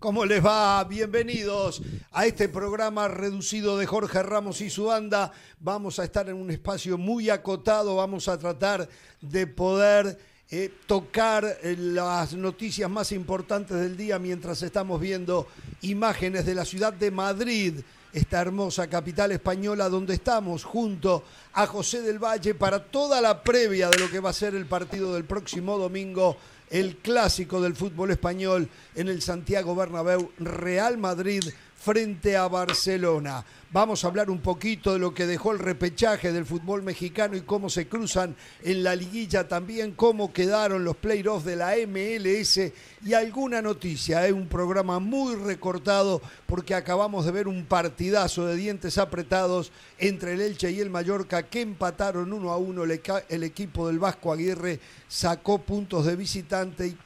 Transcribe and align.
¿Cómo 0.00 0.24
les 0.24 0.42
va? 0.42 0.82
Bienvenidos 0.84 1.82
a 2.12 2.24
este 2.24 2.48
programa 2.48 3.06
reducido 3.06 3.76
de 3.76 3.84
Jorge 3.84 4.22
Ramos 4.22 4.62
y 4.62 4.70
su 4.70 4.84
banda. 4.84 5.30
Vamos 5.58 5.98
a 5.98 6.04
estar 6.04 6.26
en 6.30 6.36
un 6.36 6.50
espacio 6.50 6.96
muy 6.96 7.28
acotado, 7.28 7.96
vamos 7.96 8.26
a 8.26 8.38
tratar 8.38 8.88
de 9.20 9.46
poder 9.46 10.18
eh, 10.50 10.72
tocar 10.86 11.44
eh, 11.62 11.76
las 11.78 12.32
noticias 12.32 12.88
más 12.88 13.12
importantes 13.12 13.76
del 13.78 13.98
día 13.98 14.18
mientras 14.18 14.62
estamos 14.62 14.98
viendo 14.98 15.46
imágenes 15.82 16.46
de 16.46 16.54
la 16.54 16.64
ciudad 16.64 16.94
de 16.94 17.10
Madrid, 17.10 17.74
esta 18.14 18.40
hermosa 18.40 18.88
capital 18.88 19.32
española 19.32 19.90
donde 19.90 20.14
estamos 20.14 20.64
junto 20.64 21.24
a 21.52 21.66
José 21.66 22.00
del 22.00 22.18
Valle 22.18 22.54
para 22.54 22.82
toda 22.82 23.20
la 23.20 23.42
previa 23.42 23.90
de 23.90 23.98
lo 23.98 24.10
que 24.10 24.20
va 24.20 24.30
a 24.30 24.32
ser 24.32 24.54
el 24.54 24.64
partido 24.64 25.12
del 25.12 25.26
próximo 25.26 25.76
domingo 25.76 26.38
el 26.70 26.96
clásico 26.96 27.60
del 27.60 27.74
fútbol 27.74 28.12
español 28.12 28.68
en 28.94 29.08
el 29.08 29.20
Santiago 29.22 29.74
Bernabéu, 29.74 30.30
Real 30.38 30.96
Madrid 30.98 31.42
frente 31.80 32.36
a 32.36 32.46
Barcelona. 32.46 33.42
Vamos 33.72 34.04
a 34.04 34.08
hablar 34.08 34.28
un 34.28 34.40
poquito 34.40 34.92
de 34.92 34.98
lo 34.98 35.14
que 35.14 35.26
dejó 35.26 35.52
el 35.52 35.58
repechaje 35.58 36.30
del 36.30 36.44
fútbol 36.44 36.82
mexicano 36.82 37.36
y 37.36 37.40
cómo 37.40 37.70
se 37.70 37.88
cruzan 37.88 38.36
en 38.62 38.82
la 38.82 38.94
liguilla 38.94 39.48
también, 39.48 39.92
cómo 39.92 40.30
quedaron 40.30 40.84
los 40.84 40.96
playoffs 40.96 41.46
de 41.46 41.56
la 41.56 41.74
MLS 41.86 42.60
y 43.02 43.14
alguna 43.14 43.62
noticia. 43.62 44.26
Es 44.26 44.32
un 44.32 44.46
programa 44.46 44.98
muy 44.98 45.36
recortado 45.36 46.20
porque 46.46 46.74
acabamos 46.74 47.24
de 47.24 47.32
ver 47.32 47.48
un 47.48 47.64
partidazo 47.64 48.44
de 48.44 48.56
dientes 48.56 48.98
apretados 48.98 49.72
entre 49.98 50.34
el 50.34 50.42
Elche 50.42 50.70
y 50.70 50.80
el 50.80 50.90
Mallorca 50.90 51.44
que 51.44 51.62
empataron 51.62 52.32
uno 52.32 52.50
a 52.50 52.58
uno. 52.58 52.84
El 52.84 53.42
equipo 53.42 53.86
del 53.86 53.98
Vasco 53.98 54.32
Aguirre 54.32 54.80
sacó 55.08 55.62
puntos 55.62 56.04
de 56.04 56.16
visitante 56.16 56.88
y 56.88 56.96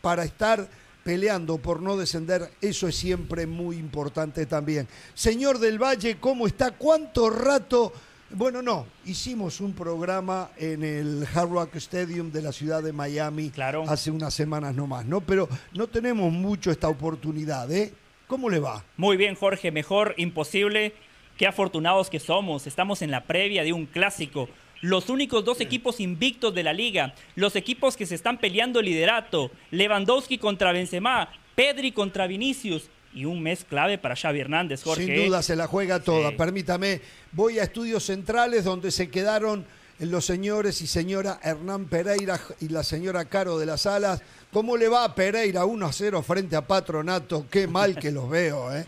para 0.00 0.22
estar 0.22 0.68
peleando 1.02 1.58
por 1.58 1.80
no 1.82 1.96
descender, 1.96 2.50
eso 2.60 2.88
es 2.88 2.96
siempre 2.96 3.46
muy 3.46 3.76
importante 3.76 4.46
también. 4.46 4.88
Señor 5.14 5.58
del 5.58 5.78
Valle, 5.82 6.18
¿cómo 6.18 6.46
está? 6.46 6.72
¿Cuánto 6.72 7.30
rato? 7.30 7.92
Bueno, 8.32 8.62
no, 8.62 8.86
hicimos 9.06 9.60
un 9.60 9.72
programa 9.72 10.50
en 10.56 10.84
el 10.84 11.26
Hard 11.34 11.50
Rock 11.50 11.76
Stadium 11.76 12.30
de 12.30 12.42
la 12.42 12.52
ciudad 12.52 12.80
de 12.80 12.92
Miami 12.92 13.50
claro. 13.50 13.84
hace 13.88 14.10
unas 14.12 14.32
semanas 14.32 14.74
nomás, 14.74 15.04
¿no? 15.04 15.20
Pero 15.20 15.48
no 15.72 15.88
tenemos 15.88 16.32
mucho 16.32 16.70
esta 16.70 16.88
oportunidad, 16.88 17.70
¿eh? 17.72 17.92
¿Cómo 18.28 18.48
le 18.48 18.60
va? 18.60 18.84
Muy 18.96 19.16
bien, 19.16 19.34
Jorge, 19.34 19.72
mejor 19.72 20.14
imposible. 20.16 20.94
Qué 21.36 21.48
afortunados 21.48 22.08
que 22.08 22.20
somos. 22.20 22.68
Estamos 22.68 23.02
en 23.02 23.10
la 23.10 23.24
previa 23.24 23.64
de 23.64 23.72
un 23.72 23.86
clásico 23.86 24.48
los 24.80 25.08
únicos 25.08 25.44
dos 25.44 25.60
equipos 25.60 26.00
invictos 26.00 26.54
de 26.54 26.62
la 26.62 26.72
liga, 26.72 27.14
los 27.34 27.56
equipos 27.56 27.96
que 27.96 28.06
se 28.06 28.14
están 28.14 28.38
peleando 28.38 28.80
el 28.80 28.86
liderato, 28.86 29.50
Lewandowski 29.70 30.38
contra 30.38 30.72
Benzema, 30.72 31.28
Pedri 31.54 31.92
contra 31.92 32.26
Vinicius 32.26 32.90
y 33.12 33.24
un 33.24 33.42
mes 33.42 33.64
clave 33.64 33.98
para 33.98 34.16
Xavi 34.16 34.40
Hernández, 34.40 34.82
Jorge. 34.82 35.04
Sin 35.04 35.26
duda 35.26 35.42
se 35.42 35.56
la 35.56 35.66
juega 35.66 36.00
toda. 36.00 36.36
Permítame, 36.36 37.00
voy 37.32 37.58
a 37.58 37.64
estudios 37.64 38.04
centrales 38.04 38.64
donde 38.64 38.90
se 38.90 39.10
quedaron 39.10 39.66
los 39.98 40.24
señores 40.24 40.80
y 40.80 40.86
señora 40.86 41.38
Hernán 41.42 41.86
Pereira 41.86 42.40
y 42.60 42.68
la 42.68 42.82
señora 42.82 43.26
Caro 43.26 43.58
de 43.58 43.66
las 43.66 43.86
Alas. 43.86 44.22
¿Cómo 44.52 44.76
le 44.76 44.88
va 44.88 45.04
a 45.04 45.14
Pereira 45.14 45.64
1 45.64 45.86
a 45.86 45.92
0 45.92 46.22
frente 46.22 46.56
a 46.56 46.66
Patronato? 46.66 47.46
Qué 47.50 47.66
mal 47.66 47.96
que 47.96 48.10
los 48.10 48.28
veo, 48.30 48.74
¿eh? 48.74 48.86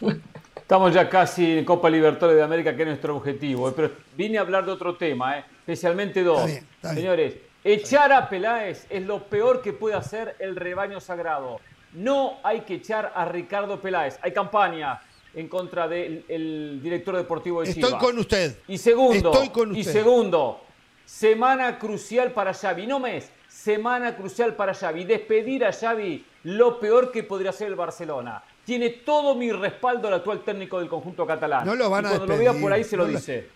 Estamos 0.64 0.94
ya 0.94 1.10
casi 1.10 1.58
en 1.58 1.64
Copa 1.66 1.90
Libertadores 1.90 2.38
de 2.38 2.42
América, 2.42 2.74
que 2.74 2.84
es 2.84 2.88
nuestro 2.88 3.14
objetivo. 3.16 3.70
Pero 3.72 3.90
vine 4.16 4.38
a 4.38 4.40
hablar 4.40 4.64
de 4.64 4.72
otro 4.72 4.96
tema, 4.96 5.38
¿eh? 5.38 5.44
especialmente 5.58 6.22
dos. 6.22 6.50
Señores, 6.80 7.34
echar 7.62 8.10
a 8.14 8.30
Peláez 8.30 8.86
es 8.88 9.02
lo 9.02 9.24
peor 9.24 9.60
que 9.60 9.74
puede 9.74 9.94
hacer 9.94 10.36
el 10.38 10.56
rebaño 10.56 11.00
sagrado. 11.00 11.60
No 11.92 12.38
hay 12.42 12.62
que 12.62 12.76
echar 12.76 13.12
a 13.14 13.26
Ricardo 13.26 13.78
Peláez. 13.78 14.18
Hay 14.22 14.32
campaña 14.32 15.02
en 15.34 15.48
contra 15.48 15.86
del 15.86 16.80
director 16.82 17.14
deportivo 17.14 17.60
de 17.60 17.68
Estoy 17.68 17.98
con 17.98 18.18
usted. 18.18 18.56
Y 18.66 18.78
segundo, 18.78 19.34
y 19.74 19.84
segundo, 19.84 20.62
semana 21.04 21.78
crucial 21.78 22.32
para 22.32 22.54
Xavi. 22.54 22.86
No 22.86 23.00
mes, 23.00 23.30
semana 23.48 24.16
crucial 24.16 24.54
para 24.54 24.72
Xavi. 24.72 25.04
Despedir 25.04 25.66
a 25.66 25.74
Xavi, 25.74 26.24
lo 26.44 26.80
peor 26.80 27.12
que 27.12 27.22
podría 27.22 27.50
hacer 27.50 27.68
el 27.68 27.74
Barcelona 27.74 28.42
tiene 28.64 28.90
todo 28.90 29.34
mi 29.34 29.52
respaldo 29.52 30.08
el 30.08 30.14
actual 30.14 30.42
técnico 30.44 30.78
del 30.78 30.88
conjunto 30.88 31.26
catalán. 31.26 31.66
No 31.66 31.74
lo 31.74 31.90
van 31.90 32.06
a 32.06 32.08
cuando 32.10 32.26
lo 32.26 32.38
vea 32.38 32.52
por 32.52 32.72
ahí 32.72 32.84
se 32.84 32.96
lo 32.96 33.06
dice. 33.06 33.48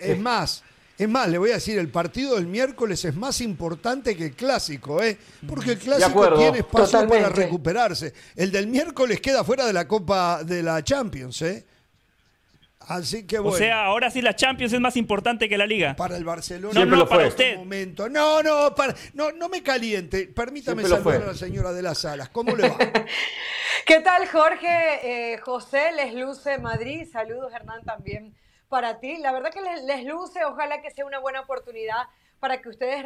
Es 0.00 0.18
más, 0.18 0.62
es 0.98 1.08
más, 1.08 1.28
le 1.28 1.38
voy 1.38 1.50
a 1.50 1.54
decir, 1.54 1.78
el 1.78 1.88
partido 1.88 2.36
del 2.36 2.46
miércoles 2.46 3.04
es 3.04 3.14
más 3.14 3.40
importante 3.40 4.16
que 4.16 4.26
el 4.26 4.32
clásico, 4.32 5.02
¿eh? 5.02 5.18
Porque 5.46 5.72
el 5.72 5.78
clásico 5.78 6.34
tiene 6.34 6.58
espacio 6.58 7.08
para 7.08 7.28
recuperarse. 7.28 8.12
El 8.36 8.52
del 8.52 8.66
miércoles 8.66 9.20
queda 9.20 9.42
fuera 9.42 9.66
de 9.66 9.72
la 9.72 9.88
Copa 9.88 10.44
de 10.44 10.62
la 10.62 10.82
Champions, 10.84 11.42
¿eh? 11.42 11.66
Así 12.88 13.26
que 13.26 13.38
bueno. 13.38 13.54
O 13.54 13.58
sea, 13.58 13.84
ahora 13.84 14.10
sí 14.10 14.20
la 14.20 14.34
Champions 14.34 14.72
es 14.72 14.80
más 14.80 14.96
importante 14.96 15.48
que 15.48 15.56
la 15.56 15.66
Liga. 15.66 15.94
Para 15.94 16.16
el 16.16 16.24
Barcelona. 16.24 16.84
No, 16.84 16.96
no, 16.96 17.08
para 17.08 17.28
usted. 17.28 17.56
Momento. 17.56 18.08
No, 18.08 18.42
no, 18.42 18.74
no, 19.14 19.32
no 19.32 19.48
me 19.48 19.62
caliente. 19.62 20.26
Permítame 20.26 20.82
saludar 20.82 21.22
a 21.22 21.26
la 21.26 21.34
señora 21.34 21.72
de 21.72 21.82
las 21.82 21.98
salas. 21.98 22.28
¿Cómo 22.30 22.56
le 22.56 22.68
va? 22.68 22.76
¿Qué 23.84 23.98
tal, 23.98 24.28
Jorge? 24.28 25.32
Eh, 25.32 25.38
José, 25.38 25.90
les 25.92 26.14
luce 26.14 26.58
Madrid. 26.58 27.04
Saludos, 27.10 27.52
Hernán, 27.52 27.82
también 27.84 28.32
para 28.68 29.00
ti. 29.00 29.16
La 29.16 29.32
verdad 29.32 29.50
que 29.50 29.60
les, 29.60 30.04
luce. 30.04 30.44
Ojalá 30.44 30.80
que 30.80 30.92
sea 30.92 31.04
una 31.04 31.18
buena 31.18 31.40
oportunidad 31.40 32.06
para 32.38 32.62
que 32.62 32.68
ustedes 32.68 33.04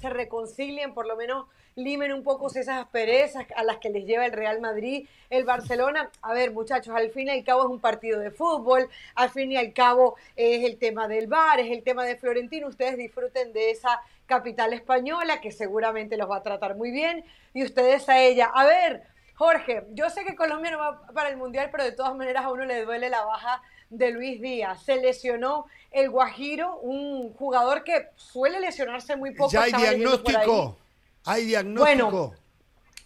se 0.00 0.10
reconcilien, 0.10 0.94
por 0.94 1.06
lo 1.06 1.16
menos 1.16 1.46
limen 1.76 2.14
un 2.14 2.22
poco 2.22 2.48
esas 2.48 2.68
asperezas 2.68 3.44
a 3.54 3.62
las 3.62 3.76
que 3.76 3.90
les 3.90 4.06
lleva 4.06 4.24
el 4.24 4.32
Real 4.32 4.60
Madrid, 4.60 5.06
el 5.28 5.44
Barcelona. 5.44 6.10
A 6.22 6.32
ver, 6.32 6.50
muchachos, 6.50 6.94
al 6.94 7.10
fin 7.10 7.28
y 7.28 7.30
al 7.30 7.44
cabo 7.44 7.64
es 7.64 7.68
un 7.68 7.80
partido 7.80 8.20
de 8.20 8.30
fútbol, 8.30 8.88
al 9.14 9.28
fin 9.28 9.52
y 9.52 9.58
al 9.58 9.74
cabo 9.74 10.16
es 10.34 10.64
el 10.64 10.78
tema 10.78 11.08
del 11.08 11.26
bar, 11.26 11.60
es 11.60 11.70
el 11.70 11.82
tema 11.82 12.04
de 12.04 12.16
Florentino. 12.16 12.68
Ustedes 12.68 12.96
disfruten 12.96 13.52
de 13.52 13.70
esa 13.70 14.00
capital 14.24 14.72
española 14.72 15.42
que 15.42 15.52
seguramente 15.52 16.16
los 16.16 16.30
va 16.30 16.38
a 16.38 16.42
tratar 16.42 16.74
muy 16.74 16.90
bien 16.90 17.22
y 17.52 17.64
ustedes 17.64 18.08
a 18.08 18.18
ella. 18.18 18.50
A 18.54 18.64
ver, 18.64 19.02
Jorge, 19.40 19.86
yo 19.94 20.10
sé 20.10 20.22
que 20.26 20.36
Colombia 20.36 20.70
no 20.70 20.76
va 20.76 21.06
para 21.14 21.30
el 21.30 21.38
Mundial, 21.38 21.70
pero 21.72 21.82
de 21.82 21.92
todas 21.92 22.14
maneras 22.14 22.44
a 22.44 22.52
uno 22.52 22.66
le 22.66 22.84
duele 22.84 23.08
la 23.08 23.24
baja 23.24 23.62
de 23.88 24.10
Luis 24.10 24.38
Díaz. 24.38 24.82
Se 24.82 24.96
lesionó 25.00 25.64
el 25.90 26.10
Guajiro, 26.10 26.76
un 26.80 27.32
jugador 27.32 27.82
que 27.82 28.10
suele 28.16 28.60
lesionarse 28.60 29.16
muy 29.16 29.34
poco. 29.34 29.50
Ya 29.50 29.62
hay 29.62 29.72
diagnóstico. 29.72 30.76
Hay 31.24 31.46
diagnóstico. 31.46 32.10
Bueno, 32.10 32.34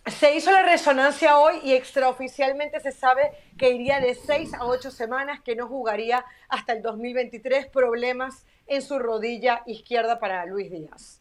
se 0.06 0.34
hizo 0.34 0.50
la 0.50 0.62
resonancia 0.62 1.38
hoy 1.38 1.60
y 1.62 1.74
extraoficialmente 1.74 2.80
se 2.80 2.90
sabe 2.90 3.30
que 3.56 3.70
iría 3.70 4.00
de 4.00 4.16
seis 4.16 4.54
a 4.54 4.64
ocho 4.64 4.90
semanas, 4.90 5.40
que 5.40 5.54
no 5.54 5.68
jugaría 5.68 6.24
hasta 6.48 6.72
el 6.72 6.82
2023. 6.82 7.68
Problemas 7.68 8.44
en 8.66 8.82
su 8.82 8.98
rodilla 8.98 9.62
izquierda 9.66 10.18
para 10.18 10.44
Luis 10.46 10.68
Díaz. 10.68 11.20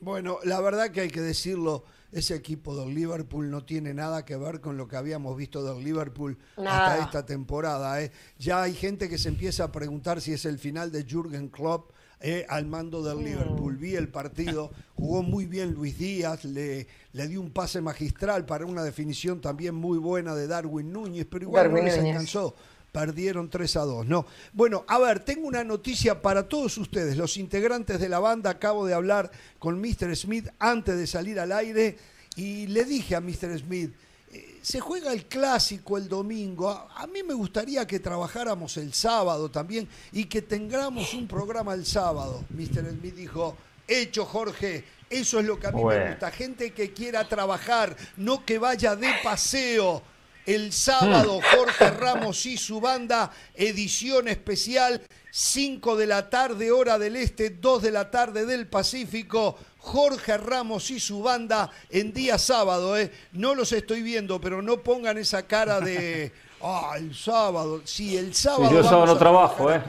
Bueno, 0.00 0.40
la 0.42 0.60
verdad 0.60 0.90
que 0.90 1.02
hay 1.02 1.08
que 1.08 1.20
decirlo 1.20 1.84
ese 2.14 2.36
equipo 2.36 2.76
del 2.76 2.94
Liverpool 2.94 3.50
no 3.50 3.64
tiene 3.64 3.92
nada 3.92 4.24
que 4.24 4.36
ver 4.36 4.60
con 4.60 4.76
lo 4.76 4.86
que 4.86 4.96
habíamos 4.96 5.36
visto 5.36 5.64
del 5.64 5.82
Liverpool 5.82 6.38
hasta 6.56 6.98
esta 6.98 7.26
temporada. 7.26 8.00
¿eh? 8.00 8.12
Ya 8.38 8.62
hay 8.62 8.74
gente 8.74 9.08
que 9.08 9.18
se 9.18 9.28
empieza 9.28 9.64
a 9.64 9.72
preguntar 9.72 10.20
si 10.20 10.32
es 10.32 10.44
el 10.44 10.60
final 10.60 10.92
de 10.92 11.04
Jürgen 11.04 11.48
Klopp 11.48 11.90
eh, 12.20 12.46
al 12.48 12.66
mando 12.66 13.02
del 13.02 13.18
mm. 13.18 13.24
Liverpool. 13.24 13.76
Vi 13.76 13.96
el 13.96 14.08
partido, 14.08 14.70
jugó 14.94 15.24
muy 15.24 15.46
bien 15.46 15.72
Luis 15.72 15.98
Díaz, 15.98 16.44
le, 16.44 16.86
le 17.12 17.28
dio 17.28 17.40
un 17.40 17.50
pase 17.50 17.80
magistral 17.80 18.46
para 18.46 18.64
una 18.64 18.84
definición 18.84 19.40
también 19.40 19.74
muy 19.74 19.98
buena 19.98 20.36
de 20.36 20.46
Darwin 20.46 20.92
Núñez, 20.92 21.26
pero 21.28 21.46
igual 21.46 21.72
no 21.72 21.82
les 21.82 21.98
alcanzó 21.98 22.54
perdieron 22.94 23.50
3 23.50 23.76
a 23.76 23.80
2. 23.80 24.06
No. 24.06 24.24
Bueno, 24.52 24.84
a 24.86 25.00
ver, 25.00 25.18
tengo 25.18 25.48
una 25.48 25.64
noticia 25.64 26.22
para 26.22 26.48
todos 26.48 26.78
ustedes, 26.78 27.16
los 27.16 27.36
integrantes 27.36 27.98
de 27.98 28.08
la 28.08 28.20
banda. 28.20 28.50
Acabo 28.50 28.86
de 28.86 28.94
hablar 28.94 29.32
con 29.58 29.80
Mr. 29.80 30.14
Smith 30.14 30.48
antes 30.60 30.96
de 30.96 31.08
salir 31.08 31.40
al 31.40 31.50
aire 31.50 31.98
y 32.36 32.68
le 32.68 32.84
dije 32.84 33.16
a 33.16 33.20
Mr. 33.20 33.58
Smith, 33.58 33.92
eh, 34.32 34.60
se 34.62 34.78
juega 34.78 35.12
el 35.12 35.24
clásico 35.26 35.98
el 35.98 36.08
domingo. 36.08 36.70
A, 36.70 37.04
mí 37.08 37.24
me 37.24 37.34
gustaría 37.34 37.84
que 37.84 37.98
trabajáramos 37.98 38.76
el 38.76 38.94
sábado 38.94 39.50
también 39.50 39.88
y 40.12 40.26
que 40.26 40.42
tengamos 40.42 41.14
un 41.14 41.26
programa 41.26 41.74
el 41.74 41.84
sábado. 41.86 42.44
Mr. 42.50 42.92
Smith 42.92 43.16
dijo, 43.16 43.56
hecho 43.88 44.24
Jorge, 44.24 44.84
eso 45.10 45.40
es 45.40 45.46
lo 45.46 45.58
que 45.58 45.66
a 45.66 45.72
mí 45.72 45.84
me 45.84 46.10
gusta. 46.10 46.30
Gente 46.30 46.70
que 46.70 46.92
quiera 46.92 47.28
trabajar, 47.28 47.96
no 48.16 48.44
que 48.46 48.58
vaya 48.58 48.94
de 48.94 49.10
paseo 49.24 50.13
el 50.46 50.72
sábado, 50.72 51.38
hmm. 51.38 51.56
Jorge 51.56 51.90
Ramos 51.90 52.46
y 52.46 52.56
su 52.56 52.80
banda, 52.80 53.30
edición 53.54 54.28
especial, 54.28 55.02
5 55.30 55.96
de 55.96 56.06
la 56.06 56.30
tarde, 56.30 56.70
hora 56.70 56.98
del 56.98 57.16
este, 57.16 57.50
2 57.50 57.82
de 57.82 57.90
la 57.90 58.10
tarde 58.10 58.46
del 58.46 58.66
Pacífico. 58.66 59.56
Jorge 59.78 60.38
Ramos 60.38 60.90
y 60.90 60.98
su 60.98 61.22
banda 61.22 61.70
en 61.90 62.12
día 62.12 62.38
sábado, 62.38 62.96
¿eh? 62.96 63.12
No 63.32 63.54
los 63.54 63.72
estoy 63.72 64.02
viendo, 64.02 64.40
pero 64.40 64.62
no 64.62 64.78
pongan 64.78 65.18
esa 65.18 65.42
cara 65.46 65.80
de. 65.80 66.32
Ah, 66.66 66.94
el 66.96 67.14
sábado. 67.14 67.82
Sí, 67.84 68.16
el 68.16 68.34
sábado. 68.34 68.72
yo 68.72 68.82
sábado 68.82 69.04
no 69.04 69.18
trabajo, 69.18 69.70
¿eh? 69.70 69.82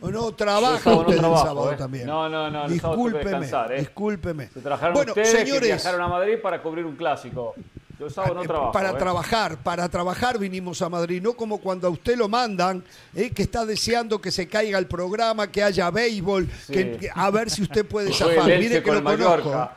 No, 0.00 0.32
trabaja 0.32 0.94
usted 0.94 1.14
el 1.14 1.20
sábado 1.20 1.72
¿eh? 1.72 1.76
también. 1.76 2.06
No, 2.06 2.28
no, 2.28 2.48
no. 2.48 2.68
discúlpeme, 2.68 3.46
¿eh? 3.46 3.78
discúlpeme. 3.80 4.48
Se 4.48 4.60
trabajaron 4.60 4.96
ustedes 4.96 5.30
señores, 5.30 5.60
que 5.60 5.66
viajaron 5.66 6.02
a 6.02 6.08
Madrid 6.08 6.34
para 6.40 6.62
cubrir 6.62 6.84
un 6.84 6.94
clásico. 6.94 7.54
Yo 7.98 8.10
sábado 8.10 8.34
no 8.34 8.42
eh, 8.42 8.46
trabajo. 8.46 8.72
Para 8.72 8.90
¿eh? 8.90 8.94
trabajar, 8.94 9.56
para 9.62 9.88
trabajar 9.88 10.38
vinimos 10.38 10.82
a 10.82 10.88
Madrid, 10.88 11.22
no 11.22 11.34
como 11.34 11.58
cuando 11.58 11.86
a 11.88 11.90
usted 11.90 12.16
lo 12.16 12.28
mandan, 12.28 12.84
eh, 13.14 13.30
que 13.30 13.42
está 13.42 13.64
deseando 13.64 14.20
que 14.20 14.30
se 14.30 14.46
caiga 14.48 14.78
el 14.78 14.86
programa, 14.86 15.50
que 15.50 15.62
haya 15.62 15.90
béisbol, 15.90 16.48
Sí. 16.66 16.72
que, 16.72 17.10
a 17.14 17.30
ver 17.30 17.50
si 17.50 17.62
usted 17.62 17.86
puede 17.86 18.12
zafar. 18.12 18.46
Mire 18.46 18.82
que 18.82 18.92
lo 18.92 19.02
conozco. 19.02 19.70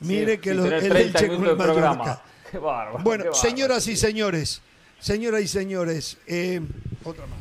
Mire 0.00 0.34
Sí, 0.34 0.38
que 0.38 0.54
lo, 0.54 0.66
el 0.66 0.78
30 0.78 0.98
Elche 0.98 1.28
con 1.28 1.46
el. 1.46 1.56
Mallorca. 1.56 2.22
Qué 2.50 2.58
bárbaro. 2.58 3.04
Bueno, 3.04 3.24
qué 3.24 3.34
señoras 3.34 3.86
y 3.88 3.96
señores, 3.96 4.62
señoras 5.00 5.42
y 5.42 5.48
señores, 5.48 6.16
eh, 6.26 6.62
otra 7.04 7.26
más. 7.26 7.40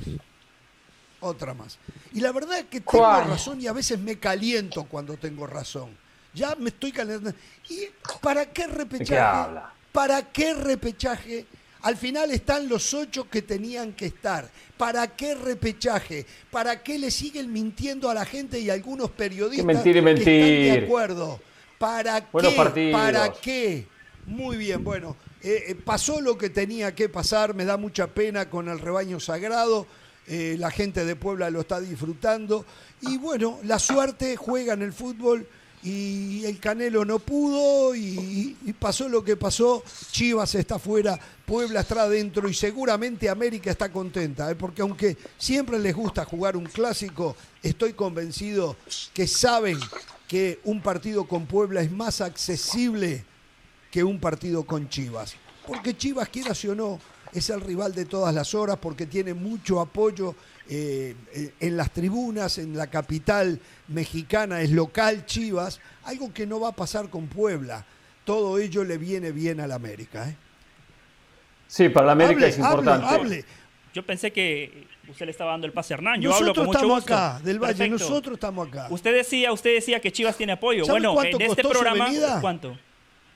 Otra 1.21 1.53
más. 1.53 1.77
Y 2.13 2.19
la 2.19 2.33
verdad 2.33 2.59
es 2.59 2.65
que 2.65 2.81
tengo 2.81 2.91
¿Cuál? 3.05 3.29
razón 3.29 3.61
y 3.61 3.67
a 3.67 3.73
veces 3.73 3.97
me 3.99 4.19
caliento 4.19 4.83
cuando 4.83 5.15
tengo 5.15 5.47
razón. 5.47 5.91
Ya 6.33 6.55
me 6.55 6.69
estoy 6.69 6.91
calentando. 6.91 7.37
¿Y 7.69 7.87
para 8.21 8.47
qué 8.47 8.67
repechaje? 8.67 9.17
habla? 9.17 9.73
¿Para 9.97 10.31
qué 10.31 10.53
repechaje? 10.53 11.47
Al 11.81 11.97
final 11.97 12.29
están 12.29 12.69
los 12.69 12.93
ocho 12.93 13.27
que 13.27 13.41
tenían 13.41 13.93
que 13.93 14.05
estar. 14.05 14.47
¿Para 14.77 15.07
qué 15.07 15.33
repechaje? 15.33 16.23
¿Para 16.51 16.83
qué 16.83 16.99
le 16.99 17.09
siguen 17.09 17.51
mintiendo 17.51 18.07
a 18.07 18.13
la 18.13 18.23
gente 18.23 18.59
y 18.59 18.69
a 18.69 18.73
algunos 18.73 19.09
periodistas 19.09 19.65
mentir 19.65 19.97
y 19.97 20.03
que 20.03 20.09
están 20.09 20.23
de 20.23 20.33
mentir. 20.35 20.83
acuerdo? 20.83 21.39
¿Para 21.79 22.29
Buenos 22.31 22.51
qué? 22.51 22.57
partidos. 22.57 23.01
¿Para 23.01 23.33
qué? 23.41 23.87
Muy 24.27 24.57
bien, 24.57 24.83
bueno, 24.83 25.17
eh, 25.41 25.63
eh, 25.69 25.75
pasó 25.75 26.21
lo 26.21 26.37
que 26.37 26.51
tenía 26.51 26.93
que 26.93 27.09
pasar, 27.09 27.55
me 27.55 27.65
da 27.65 27.77
mucha 27.77 28.05
pena 28.05 28.51
con 28.51 28.69
el 28.69 28.77
rebaño 28.77 29.19
sagrado, 29.19 29.87
eh, 30.27 30.57
la 30.59 30.69
gente 30.69 31.05
de 31.05 31.15
Puebla 31.15 31.49
lo 31.49 31.61
está 31.61 31.79
disfrutando 31.79 32.67
y 33.01 33.17
bueno, 33.17 33.57
la 33.63 33.79
suerte 33.79 34.35
juega 34.35 34.75
en 34.75 34.83
el 34.83 34.93
fútbol 34.93 35.47
y 35.83 36.43
el 36.45 36.59
Canelo 36.59 37.05
no 37.05 37.19
pudo 37.19 37.95
y, 37.95 38.55
pasó 38.79 39.07
lo 39.07 39.23
que 39.23 39.37
pasó, 39.37 39.83
Chivas 40.11 40.55
está 40.55 40.79
fuera, 40.79 41.19
Puebla 41.45 41.81
está 41.81 42.03
adentro 42.03 42.49
y 42.49 42.53
seguramente 42.53 43.29
América 43.29 43.71
está 43.71 43.91
contenta, 43.91 44.49
¿eh? 44.51 44.55
porque 44.55 44.81
aunque 44.81 45.17
siempre 45.37 45.79
les 45.79 45.95
gusta 45.95 46.25
jugar 46.25 46.57
un 46.57 46.65
clásico, 46.65 47.35
estoy 47.61 47.93
convencido 47.93 48.75
que 49.13 49.27
saben 49.27 49.79
que 50.27 50.59
un 50.63 50.81
partido 50.81 51.25
con 51.25 51.45
Puebla 51.45 51.81
es 51.81 51.91
más 51.91 52.21
accesible 52.21 53.23
que 53.91 54.03
un 54.03 54.19
partido 54.19 54.65
con 54.65 54.89
Chivas. 54.89 55.35
Porque 55.65 55.95
Chivas, 55.95 56.29
quieras 56.29 56.63
o 56.65 56.75
no, 56.75 56.99
es 57.33 57.49
el 57.49 57.61
rival 57.61 57.93
de 57.93 58.05
todas 58.05 58.33
las 58.33 58.53
horas 58.55 58.77
porque 58.81 59.05
tiene 59.05 59.33
mucho 59.33 59.79
apoyo 59.79 60.35
eh, 60.69 61.15
eh, 61.33 61.53
en 61.59 61.77
las 61.77 61.91
tribunas, 61.91 62.57
en 62.57 62.75
la 62.75 62.87
capital 62.87 63.59
mexicana, 63.87 64.61
es 64.61 64.71
local 64.71 65.25
Chivas, 65.25 65.79
algo 66.03 66.33
que 66.33 66.45
no 66.45 66.59
va 66.59 66.69
a 66.69 66.75
pasar 66.75 67.09
con 67.09 67.27
Puebla. 67.27 67.85
Todo 68.25 68.57
ello 68.57 68.83
le 68.83 68.97
viene 68.97 69.31
bien 69.31 69.59
al 69.61 69.71
América. 69.71 70.29
¿eh? 70.29 70.35
Sí, 71.67 71.89
para 71.89 72.07
la 72.07 72.11
América 72.13 72.35
hable, 72.39 72.47
es 72.47 72.57
importante. 72.57 73.05
hable, 73.05 73.19
hable. 73.35 73.45
Yo 73.93 74.05
pensé 74.05 74.31
que 74.31 74.85
usted 75.09 75.25
le 75.25 75.31
estaba 75.31 75.51
dando 75.51 75.65
el 75.65 75.73
pase 75.73 75.93
a 75.93 75.97
Hernán. 75.97 76.21
Yo 76.21 76.33
hablo 76.33 76.53
con 76.53 76.65
Nosotros 76.65 76.67
mucho 76.67 76.77
estamos 76.77 77.01
gusto. 77.01 77.15
acá, 77.15 77.39
del 77.43 77.59
Valle, 77.59 77.73
Perfecto. 77.77 78.03
nosotros 78.03 78.33
estamos 78.35 78.67
acá. 78.67 78.87
Usted 78.89 79.13
decía, 79.15 79.51
usted 79.51 79.73
decía 79.73 79.99
que 79.99 80.11
Chivas 80.11 80.37
tiene 80.37 80.53
apoyo. 80.53 80.85
¿Sabe 80.85 80.99
Bueno, 80.99 81.13
cuánto 81.13 81.37
en 81.37 81.41
este 81.43 81.63
programa? 81.63 82.09
¿cuánto? 82.41 82.77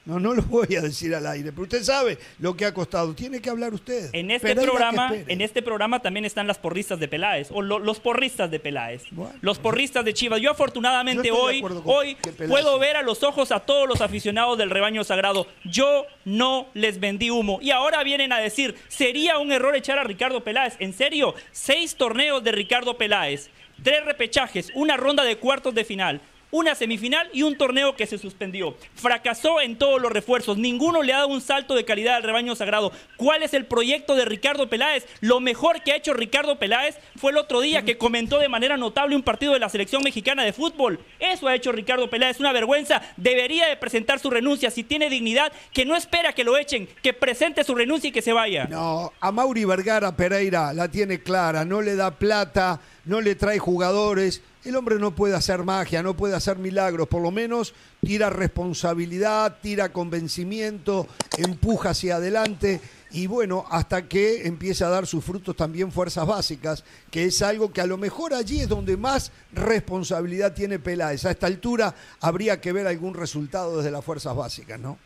No, 0.04 0.20
no 0.20 0.34
lo 0.34 0.42
voy 0.42 0.76
a 0.76 0.82
decir 0.82 1.14
al 1.14 1.28
aire, 1.28 1.52
pero 1.52 1.62
usted 1.64 1.84
sabe 1.84 2.18
lo 2.40 2.56
que 2.58 2.66
ha 2.66 2.74
costado. 2.74 3.14
Tiene 3.14 3.40
que 3.40 3.52
hablar 3.52 3.72
usted. 3.72 4.10
En 4.14 4.32
este 4.32 4.48
Pereira, 4.48 4.64
programa, 4.72 5.14
en 5.28 5.42
este 5.42 5.62
programa 5.62 6.02
también 6.02 6.26
están 6.26 6.48
las 6.48 6.58
porristas 6.58 7.00
de 7.00 7.08
Peláez 7.08 7.50
o 7.52 7.62
lo- 7.62 7.78
los 7.78 8.00
porristas 8.00 8.50
de 8.50 8.60
Peláez, 8.60 9.04
Bueno. 9.12 9.36
los 9.42 9.60
porristas 9.60 10.04
de 10.04 10.16
Chivas. 10.16 10.42
Yo 10.42 10.50
afortunadamente 10.50 11.28
Yo 11.28 11.38
hoy, 11.40 11.64
hoy 11.86 12.18
puedo 12.48 12.80
ver 12.80 12.98
a 12.98 13.04
los 13.04 13.22
ojos 13.22 13.52
a 13.52 13.60
todos 13.60 13.88
los 13.88 14.02
aficionados 14.02 14.58
del 14.58 14.72
rebaño 14.72 15.04
sagrado. 15.04 15.46
Yo 15.66 16.08
no 16.26 16.68
les 16.74 17.00
vendí 17.00 17.30
humo 17.30 17.60
y 17.62 17.70
ahora 17.70 18.04
vienen 18.04 18.34
a 18.34 18.40
decir 18.40 18.74
sería 18.88 19.38
un 19.38 19.52
error 19.52 19.76
echar 19.76 20.00
a 20.00 20.04
Ricardo 20.04 20.44
Peláez. 20.44 20.78
En 20.80 20.94
serio, 20.94 21.36
seis 21.52 21.94
torneos 21.96 22.44
de 22.44 22.52
Ricardo 22.54 22.98
Peláez, 22.98 23.52
tres 23.84 24.04
repechajes, 24.04 24.72
una 24.74 24.98
ronda 24.98 25.24
de 25.24 25.38
cuartos 25.38 25.76
de 25.76 25.86
final. 25.86 26.22
Una 26.52 26.76
semifinal 26.76 27.30
y 27.32 27.44
un 27.44 27.58
torneo 27.58 27.96
que 27.96 28.06
se 28.06 28.18
suspendió. 28.18 28.76
Fracasó 28.96 29.62
en 29.62 29.78
todos 29.78 30.02
los 30.02 30.12
refuerzos. 30.12 30.58
Ninguno 30.58 31.02
le 31.02 31.14
ha 31.14 31.20
dado 31.20 31.30
un 31.30 31.40
salto 31.40 31.76
de 31.76 31.86
calidad 31.86 32.16
al 32.16 32.24
rebaño 32.24 32.56
sagrado. 32.56 32.92
¿Cuál 33.16 33.42
es 33.42 33.54
el 33.54 33.66
proyecto 33.66 34.16
de 34.16 34.26
Ricardo 34.26 34.70
Peláez? 34.70 35.06
Lo 35.22 35.40
mejor 35.40 35.82
que 35.82 35.94
ha 35.94 35.96
hecho 35.96 36.14
Ricardo 36.14 36.60
Peláez 36.60 36.98
fue 37.16 37.32
el 37.32 37.38
otro 37.38 37.62
día 37.62 37.84
que 37.84 37.98
comentó 37.98 38.38
de 38.38 38.50
manera 38.50 38.76
notable 38.76 39.16
un 39.16 39.24
partido 39.24 39.54
de 39.54 39.60
la 39.60 39.70
selección 39.70 40.04
mexicana 40.04 40.44
de 40.44 40.52
fútbol. 40.52 41.00
Eso 41.20 41.48
ha 41.48 41.56
hecho 41.56 41.72
Ricardo 41.72 42.10
Peláez. 42.10 42.40
Una 42.42 42.52
vergüenza. 42.52 43.02
Debería 43.16 43.68
de 43.68 43.78
presentar 43.78 44.20
su 44.20 44.30
renuncia. 44.30 44.72
Si 44.72 44.84
tiene 44.84 45.10
dignidad, 45.10 45.54
que 45.72 45.86
no 45.86 45.96
espera 45.96 46.34
que 46.34 46.44
lo 46.44 46.58
echen. 46.58 46.90
Que 47.02 47.14
presente 47.14 47.64
su 47.64 47.76
renuncia 47.76 48.10
y 48.10 48.12
que 48.12 48.22
se 48.22 48.34
vaya. 48.34 48.66
No, 48.66 49.14
a 49.22 49.32
Mauri 49.32 49.64
Vergara 49.64 50.16
Pereira 50.18 50.74
la 50.74 50.90
tiene 50.90 51.22
clara, 51.22 51.64
no 51.64 51.82
le 51.82 51.96
da 51.96 52.12
plata, 52.12 52.82
no 53.06 53.22
le 53.22 53.36
trae 53.36 53.58
jugadores. 53.58 54.42
El 54.64 54.76
hombre 54.76 55.00
no 55.00 55.16
puede 55.16 55.36
hacer 55.36 55.64
magia, 55.64 56.04
no 56.04 56.16
puede 56.16 56.36
hacer 56.36 56.60
milagros, 56.60 57.08
por 57.08 57.24
lo 57.24 57.32
menos 57.32 57.74
tira 58.00 58.30
responsabilidad, 58.30 59.58
tira 59.60 59.92
convencimiento, 59.92 61.08
empuja 61.38 61.90
hacia 61.90 62.18
adelante 62.18 62.80
y 63.10 63.26
bueno, 63.26 63.66
hasta 63.72 64.08
que 64.08 64.46
empieza 64.46 64.86
a 64.86 64.90
dar 64.90 65.08
sus 65.08 65.24
frutos 65.24 65.56
también 65.56 65.92
fuerzas 65.92 66.28
básicas, 66.28 66.84
que 67.10 67.26
es 67.26 67.42
algo 67.42 67.74
que 67.74 67.82
a 67.82 67.88
lo 67.88 67.98
mejor 67.98 68.36
allí 68.36 68.62
es 68.62 68.70
donde 68.70 68.98
más 68.98 69.32
responsabilidad 69.52 70.54
tiene 70.54 70.78
Peláez. 70.78 71.26
A 71.26 71.32
esta 71.32 71.48
altura 71.48 71.96
habría 72.20 72.62
que 72.62 72.72
ver 72.72 72.86
algún 72.86 73.16
resultado 73.16 73.78
desde 73.78 73.90
las 73.90 74.06
fuerzas 74.06 74.36
básicas, 74.36 74.80
¿no? 74.80 74.98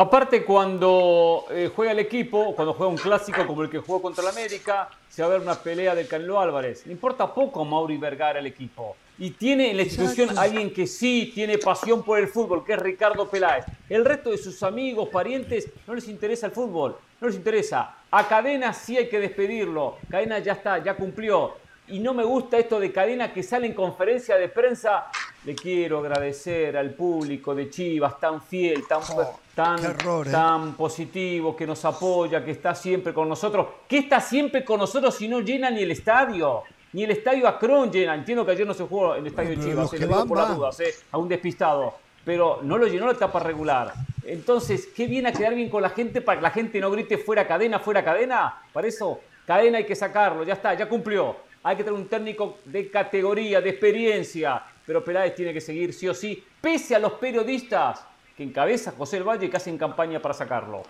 Aparte, 0.00 0.44
cuando 0.44 1.46
eh, 1.50 1.72
juega 1.74 1.90
el 1.90 1.98
equipo, 1.98 2.54
cuando 2.54 2.72
juega 2.72 2.88
un 2.88 2.98
clásico 2.98 3.44
como 3.44 3.64
el 3.64 3.68
que 3.68 3.80
jugó 3.80 4.00
contra 4.00 4.22
el 4.22 4.28
América, 4.28 4.88
se 5.08 5.22
va 5.22 5.26
a 5.26 5.30
ver 5.32 5.40
una 5.40 5.56
pelea 5.56 5.92
del 5.96 6.06
Canelo 6.06 6.38
Álvarez. 6.38 6.86
Le 6.86 6.92
importa 6.92 7.34
poco 7.34 7.62
a 7.62 7.64
Mauri 7.64 7.96
Vergara 7.96 8.38
el 8.38 8.46
equipo. 8.46 8.94
Y 9.18 9.30
tiene 9.30 9.72
en 9.72 9.76
la 9.76 9.82
institución 9.82 10.28
Exacto. 10.28 10.40
alguien 10.40 10.72
que 10.72 10.86
sí 10.86 11.32
tiene 11.34 11.58
pasión 11.58 12.04
por 12.04 12.20
el 12.20 12.28
fútbol, 12.28 12.64
que 12.64 12.74
es 12.74 12.78
Ricardo 12.78 13.28
Peláez. 13.28 13.64
El 13.88 14.04
resto 14.04 14.30
de 14.30 14.38
sus 14.38 14.62
amigos, 14.62 15.08
parientes, 15.08 15.68
no 15.84 15.96
les 15.96 16.06
interesa 16.06 16.46
el 16.46 16.52
fútbol, 16.52 16.96
no 17.20 17.26
les 17.26 17.34
interesa. 17.36 17.96
A 18.08 18.28
Cadena 18.28 18.72
sí 18.72 18.96
hay 18.96 19.08
que 19.08 19.18
despedirlo. 19.18 19.96
Cadena 20.08 20.38
ya 20.38 20.52
está, 20.52 20.78
ya 20.78 20.94
cumplió. 20.94 21.54
Y 21.90 22.00
no 22.00 22.12
me 22.12 22.22
gusta 22.22 22.58
esto 22.58 22.78
de 22.78 22.92
Cadena 22.92 23.32
que 23.32 23.42
sale 23.42 23.66
en 23.66 23.72
conferencia 23.72 24.36
de 24.36 24.48
prensa. 24.48 25.06
Le 25.44 25.54
quiero 25.54 26.00
agradecer 26.00 26.76
al 26.76 26.90
público 26.90 27.54
de 27.54 27.70
Chivas, 27.70 28.20
tan 28.20 28.42
fiel, 28.42 28.86
tan, 28.86 29.00
Oh, 29.16 29.40
tan, 29.54 29.78
qué 29.78 29.86
error, 29.86 30.28
¿eh? 30.28 30.30
tan 30.30 30.74
positivo, 30.74 31.56
que 31.56 31.66
nos 31.66 31.82
apoya, 31.86 32.44
que 32.44 32.50
está 32.50 32.74
siempre 32.74 33.14
con 33.14 33.28
nosotros. 33.28 33.66
¿Qué 33.88 33.98
está 33.98 34.20
siempre 34.20 34.64
con 34.64 34.80
nosotros 34.80 35.14
si 35.14 35.28
no 35.28 35.40
llena 35.40 35.70
ni 35.70 35.82
el 35.82 35.90
estadio? 35.90 36.64
Ni 36.92 37.04
el 37.04 37.12
estadio 37.12 37.48
Akron 37.48 37.90
llena. 37.90 38.14
Entiendo 38.14 38.44
que 38.44 38.52
ayer 38.52 38.66
no 38.66 38.74
se 38.74 38.84
jugó 38.84 39.14
en 39.14 39.22
el 39.22 39.28
estadio 39.28 39.50
Pero 39.50 39.62
Chivas, 39.62 39.90
se 39.90 39.96
que 39.96 40.02
lo 40.02 40.08
digo 40.08 40.18
van, 40.18 40.28
por 40.28 40.38
las 40.38 40.56
dudas, 40.56 40.80
eh, 40.80 40.94
a 41.10 41.16
un 41.16 41.28
despistado. 41.28 41.94
Pero 42.24 42.60
no 42.62 42.76
lo 42.76 42.86
llenó 42.86 43.06
la 43.06 43.12
etapa 43.12 43.40
regular. 43.40 43.94
Entonces, 44.24 44.88
¿qué 44.94 45.06
viene 45.06 45.30
a 45.30 45.32
quedar 45.32 45.54
bien 45.54 45.70
con 45.70 45.80
la 45.80 45.88
gente 45.88 46.20
para 46.20 46.38
que 46.38 46.42
la 46.42 46.50
gente 46.50 46.78
no 46.80 46.90
grite 46.90 47.16
fuera 47.16 47.46
cadena, 47.46 47.78
fuera 47.78 48.04
cadena? 48.04 48.62
Para 48.74 48.86
eso, 48.86 49.20
cadena 49.46 49.78
hay 49.78 49.86
que 49.86 49.96
sacarlo, 49.96 50.44
ya 50.44 50.52
está, 50.52 50.74
ya 50.74 50.86
cumplió. 50.86 51.47
Hay 51.62 51.76
que 51.76 51.84
tener 51.84 51.98
un 51.98 52.08
técnico 52.08 52.58
de 52.64 52.90
categoría, 52.90 53.60
de 53.60 53.70
experiencia. 53.70 54.62
Pero 54.86 55.04
Peláez 55.04 55.34
tiene 55.34 55.52
que 55.52 55.60
seguir 55.60 55.92
sí 55.92 56.08
o 56.08 56.14
sí, 56.14 56.42
pese 56.60 56.94
a 56.94 56.98
los 56.98 57.12
periodistas 57.14 58.04
que 58.36 58.44
encabeza 58.44 58.92
José 58.92 59.18
El 59.18 59.24
Valle 59.24 59.46
y 59.46 59.50
que 59.50 59.56
hacen 59.56 59.76
campaña 59.76 60.20
para 60.20 60.32
sacarlo. 60.32 60.82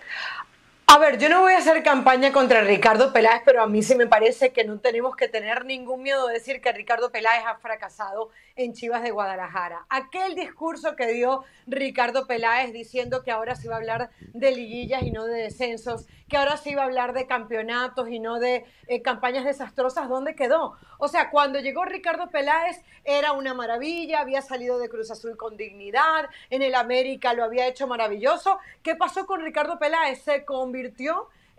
A 0.91 0.97
ver, 0.97 1.19
yo 1.19 1.29
no 1.29 1.41
voy 1.41 1.53
a 1.53 1.59
hacer 1.59 1.83
campaña 1.83 2.31
contra 2.31 2.61
Ricardo 2.61 3.13
Peláez, 3.13 3.43
pero 3.45 3.61
a 3.61 3.67
mí 3.67 3.83
sí 3.83 3.93
me 3.93 4.07
parece 4.07 4.51
que 4.51 4.63
no 4.63 4.79
tenemos 4.79 5.15
que 5.15 5.27
tener 5.27 5.63
ningún 5.65 6.01
miedo 6.01 6.25
de 6.25 6.33
decir 6.33 6.61
que 6.61 6.71
Ricardo 6.71 7.11
Peláez 7.11 7.43
ha 7.45 7.59
fracasado 7.59 8.31
en 8.55 8.73
Chivas 8.73 9.03
de 9.03 9.11
Guadalajara. 9.11 9.85
Aquel 9.87 10.33
discurso 10.33 10.95
que 10.95 11.13
dio 11.13 11.43
Ricardo 11.67 12.25
Peláez 12.25 12.73
diciendo 12.73 13.21
que 13.21 13.29
ahora 13.29 13.55
se 13.55 13.67
iba 13.67 13.75
a 13.75 13.77
hablar 13.77 14.09
de 14.19 14.51
liguillas 14.51 15.03
y 15.03 15.11
no 15.11 15.25
de 15.25 15.43
descensos, 15.43 16.07
que 16.27 16.37
ahora 16.37 16.57
se 16.57 16.71
iba 16.71 16.81
a 16.81 16.85
hablar 16.85 17.13
de 17.13 17.27
campeonatos 17.27 18.09
y 18.09 18.19
no 18.19 18.39
de 18.39 18.65
eh, 18.87 19.01
campañas 19.03 19.45
desastrosas, 19.45 20.09
¿dónde 20.09 20.35
quedó? 20.35 20.75
O 20.97 21.07
sea, 21.07 21.29
cuando 21.29 21.59
llegó 21.59 21.85
Ricardo 21.85 22.29
Peláez 22.29 22.81
era 23.05 23.33
una 23.33 23.53
maravilla, 23.53 24.21
había 24.21 24.41
salido 24.41 24.79
de 24.79 24.89
Cruz 24.89 25.11
Azul 25.11 25.37
con 25.37 25.55
dignidad, 25.55 26.25
en 26.49 26.61
el 26.61 26.75
América 26.75 27.33
lo 27.33 27.43
había 27.43 27.67
hecho 27.67 27.87
maravilloso. 27.87 28.59
¿Qué 28.83 28.95
pasó 28.95 29.25
con 29.25 29.41
Ricardo 29.41 29.79
Peláez? 29.79 30.21
Se 30.21 30.45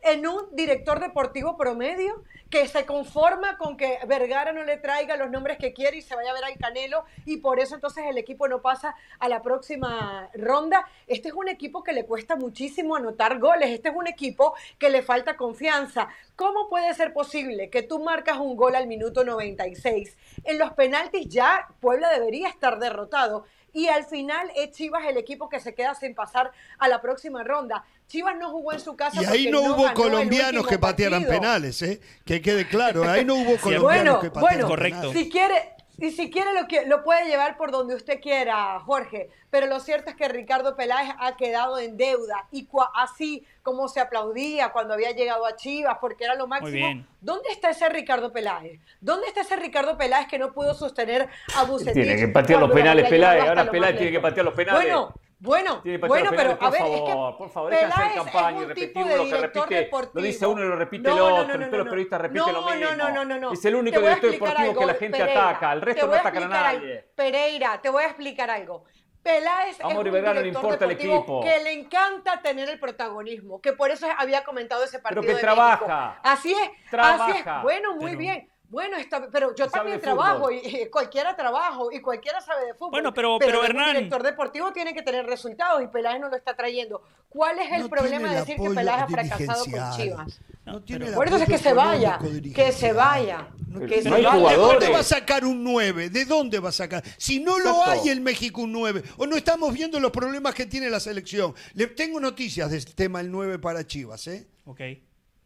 en 0.02 0.26
un 0.26 0.54
director 0.54 1.00
deportivo 1.00 1.56
promedio 1.56 2.24
que 2.48 2.66
se 2.66 2.84
conforma 2.84 3.56
con 3.58 3.76
que 3.76 3.98
Vergara 4.08 4.52
no 4.52 4.64
le 4.64 4.76
traiga 4.76 5.16
los 5.16 5.30
nombres 5.30 5.58
que 5.58 5.72
quiere 5.72 5.98
y 5.98 6.02
se 6.02 6.16
vaya 6.16 6.30
a 6.30 6.34
ver 6.34 6.44
al 6.44 6.58
Canelo 6.58 7.04
y 7.24 7.36
por 7.36 7.60
eso 7.60 7.76
entonces 7.76 8.04
el 8.08 8.18
equipo 8.18 8.48
no 8.48 8.60
pasa 8.60 8.96
a 9.20 9.28
la 9.28 9.40
próxima 9.40 10.28
ronda. 10.34 10.84
Este 11.06 11.28
es 11.28 11.34
un 11.34 11.48
equipo 11.48 11.84
que 11.84 11.92
le 11.92 12.06
cuesta 12.06 12.34
muchísimo 12.34 12.96
anotar 12.96 13.38
goles, 13.38 13.70
este 13.70 13.90
es 13.90 13.94
un 13.94 14.08
equipo 14.08 14.54
que 14.78 14.90
le 14.90 15.02
falta 15.02 15.36
confianza. 15.36 16.08
¿Cómo 16.34 16.68
puede 16.68 16.92
ser 16.94 17.12
posible 17.12 17.70
que 17.70 17.82
tú 17.82 18.00
marcas 18.00 18.38
un 18.38 18.56
gol 18.56 18.74
al 18.74 18.88
minuto 18.88 19.22
96? 19.22 20.16
En 20.44 20.58
los 20.58 20.72
penaltis 20.72 21.28
ya 21.28 21.68
Puebla 21.80 22.10
debería 22.10 22.48
estar 22.48 22.80
derrotado 22.80 23.44
y 23.72 23.88
al 23.88 24.04
final 24.04 24.50
es 24.56 24.72
Chivas 24.72 25.04
el 25.06 25.16
equipo 25.16 25.48
que 25.48 25.60
se 25.60 25.74
queda 25.74 25.94
sin 25.94 26.14
pasar 26.14 26.50
a 26.78 26.88
la 26.88 27.00
próxima 27.00 27.44
ronda. 27.44 27.84
Chivas 28.08 28.36
no 28.38 28.50
jugó 28.50 28.72
en 28.72 28.80
su 28.80 28.96
casa. 28.96 29.22
Y 29.22 29.24
ahí 29.24 29.50
no, 29.50 29.60
hubo 29.60 29.92
colombianos 29.94 30.66
que 30.66 30.78
patearan 30.78 31.24
penales, 31.24 31.80
¿eh? 31.82 32.00
que 32.24 32.42
quede 32.42 32.66
claro. 32.66 33.08
Ahí 33.08 33.24
no 33.24 33.36
hubo 33.36 33.56
colombianos 33.56 34.20
que 34.20 34.30
patearan 34.30 34.58
bueno, 34.58 34.68
correcto. 34.68 35.12
Si 35.12 35.28
quiere, 35.28 35.74
y 36.00 36.10
si 36.10 36.30
quiere 36.30 36.54
lo, 36.54 36.66
que, 36.66 36.86
lo 36.86 37.04
puede 37.04 37.26
llevar 37.26 37.56
por 37.56 37.70
donde 37.70 37.94
usted 37.94 38.20
quiera, 38.20 38.80
Jorge, 38.80 39.28
pero 39.50 39.66
lo 39.66 39.80
cierto 39.80 40.10
es 40.10 40.16
que 40.16 40.28
Ricardo 40.28 40.74
Peláez 40.74 41.14
ha 41.18 41.36
quedado 41.36 41.78
en 41.78 41.96
deuda 41.96 42.46
y 42.50 42.66
así 42.94 43.44
como 43.62 43.88
se 43.88 44.00
aplaudía 44.00 44.72
cuando 44.72 44.94
había 44.94 45.10
llegado 45.12 45.44
a 45.44 45.56
Chivas 45.56 45.98
porque 46.00 46.24
era 46.24 46.34
lo 46.34 46.46
máximo. 46.46 47.04
¿Dónde 47.20 47.50
está 47.50 47.70
ese 47.70 47.88
Ricardo 47.90 48.32
Peláez? 48.32 48.80
¿Dónde 49.00 49.26
está 49.26 49.42
ese 49.42 49.56
Ricardo 49.56 49.98
Peláez 49.98 50.26
que 50.28 50.38
no 50.38 50.52
pudo 50.52 50.72
sostener 50.74 51.28
a 51.56 51.64
Bucetich? 51.64 51.92
Tiene 51.92 52.16
que 52.16 52.28
patear 52.28 52.60
los 52.60 52.70
penales 52.70 53.08
Peláez, 53.08 53.46
ahora 53.46 53.70
Peláez 53.70 53.96
tiene 53.96 54.12
que 54.12 54.20
patear 54.20 54.46
los 54.46 54.54
penales. 54.54 54.82
Bueno, 54.82 55.14
bueno, 55.40 55.82
bueno, 56.06 56.30
pero 56.36 56.58
a 56.60 56.70
ver, 56.70 56.82
es 56.82 57.00
que 57.00 57.14
por 57.38 57.50
favor, 57.50 57.70
deja 57.70 57.86
hacer 57.88 58.14
campaña 58.14 58.62
y 58.62 58.66
repetir 58.66 59.06
lo 59.06 59.24
que 59.24 59.38
repite, 59.38 59.90
lo 60.12 60.22
dice 60.22 60.46
uno 60.46 60.62
y 60.62 60.68
lo 60.68 60.76
repite 60.76 61.10
el 61.10 61.18
otro, 61.18 61.46
no, 61.46 61.56
no, 61.56 61.66
no, 61.66 61.76
los 61.78 61.88
periodistas 61.88 62.20
repiten 62.20 62.52
lo 62.52 62.62
mismo. 62.62 62.90
No, 62.96 63.10
no, 63.10 63.24
no, 63.24 63.38
no, 63.38 63.52
Es 63.52 63.64
el 63.64 63.74
único 63.74 64.00
director 64.00 64.30
deportivo 64.30 64.78
que 64.78 64.86
la 64.86 64.94
gente 64.94 65.22
ataca, 65.22 65.72
el 65.72 65.80
resto 65.80 66.06
no 66.06 66.14
ataca 66.14 66.44
a 66.44 66.48
nadie. 66.48 67.10
Pereira, 67.14 67.80
te 67.80 67.88
voy 67.88 68.04
a 68.04 68.06
explicar 68.08 68.50
algo. 68.50 68.84
Peláez 69.22 69.78
es 69.78 69.84
un 69.84 70.04
director 70.04 70.46
importa 70.46 70.86
deportivo 70.86 71.42
que 71.42 71.62
le 71.62 71.72
encanta 71.72 72.40
tener 72.40 72.68
el 72.68 72.78
protagonismo, 72.78 73.60
que 73.60 73.72
por 73.72 73.90
eso 73.90 74.06
había 74.16 74.44
comentado 74.44 74.84
ese 74.84 74.98
partido 74.98 75.22
Pero 75.22 75.34
que 75.34 75.40
trabaja. 75.40 76.20
Así 76.22 76.52
es, 76.52 76.70
así 76.92 77.38
es. 77.38 77.44
Bueno, 77.62 77.96
muy 77.96 78.16
bien. 78.16 78.50
Bueno, 78.70 78.96
está, 78.96 79.28
pero 79.32 79.52
yo 79.54 79.68
también 79.68 80.00
trabajo 80.00 80.48
y, 80.50 80.86
cualquiera 80.90 81.34
trabajo 81.34 81.90
y 81.90 82.00
cualquiera 82.00 82.40
sabe 82.40 82.66
de 82.66 82.74
fútbol. 82.74 82.92
Bueno, 82.92 83.12
pero, 83.12 83.36
pero, 83.40 83.64
Hernán. 83.64 83.88
El 83.88 83.96
director 83.96 84.22
deportivo 84.22 84.72
tiene 84.72 84.94
que 84.94 85.02
tener 85.02 85.26
resultados 85.26 85.82
y 85.82 85.88
Peláez 85.88 86.20
no 86.20 86.28
lo 86.28 86.36
está 86.36 86.54
trayendo. 86.54 87.02
¿Cuál 87.28 87.58
es 87.58 87.72
el 87.72 87.90
problema 87.90 88.30
de 88.30 88.40
decir 88.40 88.56
que 88.56 88.70
Peláez 88.70 89.02
ha 89.02 89.08
fracasado 89.08 89.64
con 89.64 89.90
Chivas? 89.96 90.40
No 90.64 90.82
tiene 90.82 91.10
Por 91.10 91.26
eso 91.26 91.36
es 91.38 91.46
que 91.46 91.58
se 91.58 91.72
vaya, 91.72 92.20
que 92.54 92.70
se 92.70 92.92
vaya. 92.92 93.48
Que 93.88 94.02
se 94.02 94.10
vaya. 94.10 94.50
¿De 94.50 94.56
dónde 94.56 94.88
va 94.88 95.00
a 95.00 95.04
sacar 95.04 95.44
un 95.44 95.64
9? 95.64 96.10
¿De 96.10 96.24
dónde 96.24 96.60
va 96.60 96.68
a 96.68 96.72
sacar? 96.72 97.02
Si 97.16 97.40
no 97.40 97.58
lo 97.58 97.84
hay 97.84 98.08
en 98.08 98.22
México 98.22 98.62
un 98.62 98.72
9, 98.72 99.02
o 99.16 99.26
no 99.26 99.36
estamos 99.36 99.74
viendo 99.74 99.98
los 99.98 100.12
problemas 100.12 100.54
que 100.54 100.66
tiene 100.66 100.88
la 100.88 101.00
selección. 101.00 101.54
Le 101.74 101.88
tengo 101.88 102.20
noticias 102.20 102.70
del 102.70 102.84
tema 102.94 103.20
el 103.20 103.32
9 103.32 103.58
para 103.58 103.84
Chivas, 103.84 104.28
¿eh? 104.28 104.46
Ok. 104.64 104.80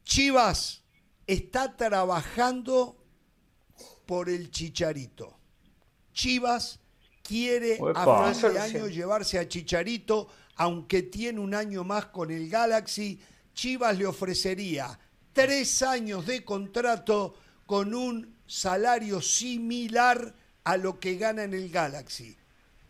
Chivas 0.04 0.82
está 1.26 1.74
trabajando 1.74 2.98
por 4.06 4.28
el 4.28 4.50
Chicharito. 4.50 5.36
Chivas 6.12 6.78
quiere 7.22 7.78
a 7.94 8.32
fin 8.32 8.52
de 8.52 8.58
año 8.58 8.86
llevarse 8.88 9.38
a 9.38 9.48
Chicharito, 9.48 10.28
aunque 10.56 11.02
tiene 11.02 11.40
un 11.40 11.54
año 11.54 11.84
más 11.84 12.06
con 12.06 12.30
el 12.30 12.48
Galaxy. 12.48 13.20
Chivas 13.54 13.98
le 13.98 14.06
ofrecería 14.06 14.98
tres 15.32 15.82
años 15.82 16.26
de 16.26 16.44
contrato 16.44 17.34
con 17.66 17.94
un 17.94 18.36
salario 18.46 19.20
similar 19.20 20.34
a 20.64 20.76
lo 20.76 20.98
que 21.00 21.16
gana 21.16 21.44
en 21.44 21.54
el 21.54 21.70
Galaxy. 21.70 22.36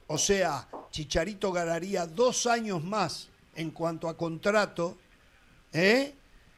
O 0.07 0.19
sea, 0.19 0.69
Chicharito 0.91 1.51
ganaría 1.53 2.07
dos 2.07 2.47
años 2.47 2.85
más 2.85 3.29
en 3.55 3.71
cuanto 3.71 4.09
a 4.09 4.17
contrato. 4.17 4.99
¿eh? 5.73 6.15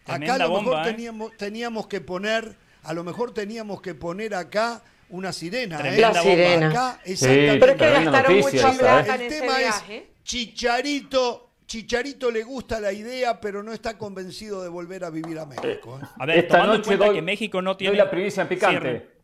Acá 0.06 0.34
a 0.34 0.38
lo 0.38 0.60
mejor 0.60 0.86
¿eh? 0.86 0.90
teníamos, 0.90 1.36
teníamos 1.36 1.86
que 1.86 2.00
poner 2.00 2.56
a 2.86 2.94
lo 2.94 3.02
mejor 3.02 3.34
teníamos 3.34 3.82
que 3.82 3.94
poner 3.94 4.34
acá 4.34 4.82
una 5.10 5.32
sirena. 5.32 5.80
¿eh? 5.80 6.00
La 6.00 6.14
sirena. 6.14 6.70
Acá, 6.70 7.00
exactamente. 7.04 7.58
Pero 7.58 7.72
es 7.72 7.78
que 7.78 7.90
gastaron 7.90 8.38
mucha 8.38 8.72
plata 8.72 9.14
en 9.16 9.20
El 9.22 9.28
tema 9.28 9.60
es, 9.60 9.84
Chicharito, 10.22 11.50
Chicharito 11.66 12.30
le 12.30 12.44
gusta 12.44 12.78
la 12.78 12.92
idea, 12.92 13.40
pero 13.40 13.62
no 13.62 13.72
está 13.72 13.98
convencido 13.98 14.62
de 14.62 14.68
volver 14.68 15.04
a 15.04 15.10
vivir 15.10 15.38
a 15.38 15.46
México. 15.46 15.98
¿eh? 16.00 16.06
A 16.16 16.26
ver, 16.26 16.38
Esta 16.38 16.54
tomando 16.54 16.78
noche 16.78 16.92
en 16.92 16.98
cuenta 16.98 17.14
que 17.14 17.22
México 17.22 17.60
no 17.60 17.76
tiene... 17.76 17.96
la 17.96 18.08
primicia 18.08 18.48
picante. 18.48 19.15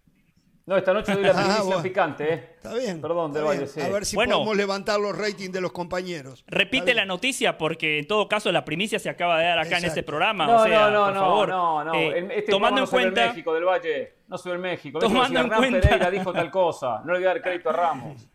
No, 0.65 0.77
esta 0.77 0.93
noche 0.93 1.13
doy 1.15 1.25
la 1.25 1.33
primicia 1.35 1.77
ah, 1.77 1.83
picante, 1.83 2.35
¿eh? 2.35 2.49
Está 2.57 2.75
bien. 2.75 3.01
Perdón, 3.01 3.33
de 3.33 3.41
Valle, 3.41 3.67
A 3.83 3.89
ver 3.89 4.07
si 4.07 4.15
podemos 4.15 4.57
levantar 4.57 5.01
los 5.01 5.17
ratings 5.17 5.53
de 5.53 5.61
los 5.61 5.73
compañeros. 5.73 6.45
Repite 6.47 6.95
la 6.95 7.05
noticia, 7.05 7.59
porque 7.59 7.99
en 7.99 8.07
todo 8.07 8.29
caso 8.29 8.53
la 8.53 8.65
primicia 8.65 8.99
se 8.99 9.11
acaba 9.11 9.39
de 9.39 9.47
dar 9.47 9.59
acá 9.59 9.79
en 9.79 9.87
este 9.87 10.03
programa. 10.03 10.47
No, 10.47 10.57
o 10.57 10.65
sea, 10.65 10.91
no, 10.91 10.91
no, 10.91 11.05
por 11.07 11.15
favor. 11.15 11.49
no, 11.49 11.85
no. 11.85 11.95
Eh, 11.95 12.29
este 12.37 12.51
tomando 12.51 12.83
en 12.83 12.87
cuenta. 12.87 13.29
México 13.29 13.55
del 13.55 13.65
Valle, 13.65 14.15
no 14.29 14.39
soy 14.39 14.53
el 14.53 14.59
México. 14.59 14.99
Tomando 15.01 15.41
en 15.41 15.49
cuenta. 15.49 15.81
Pereira 15.81 16.11
dijo 16.11 16.33
tal 16.33 16.51
cosa. 16.51 17.03
No 17.05 17.13
le 17.13 17.19
voy 17.19 17.27
a 17.27 17.29
dar 17.29 17.43
crédito 17.43 17.71
a 17.71 17.73
Ramos. 17.73 18.29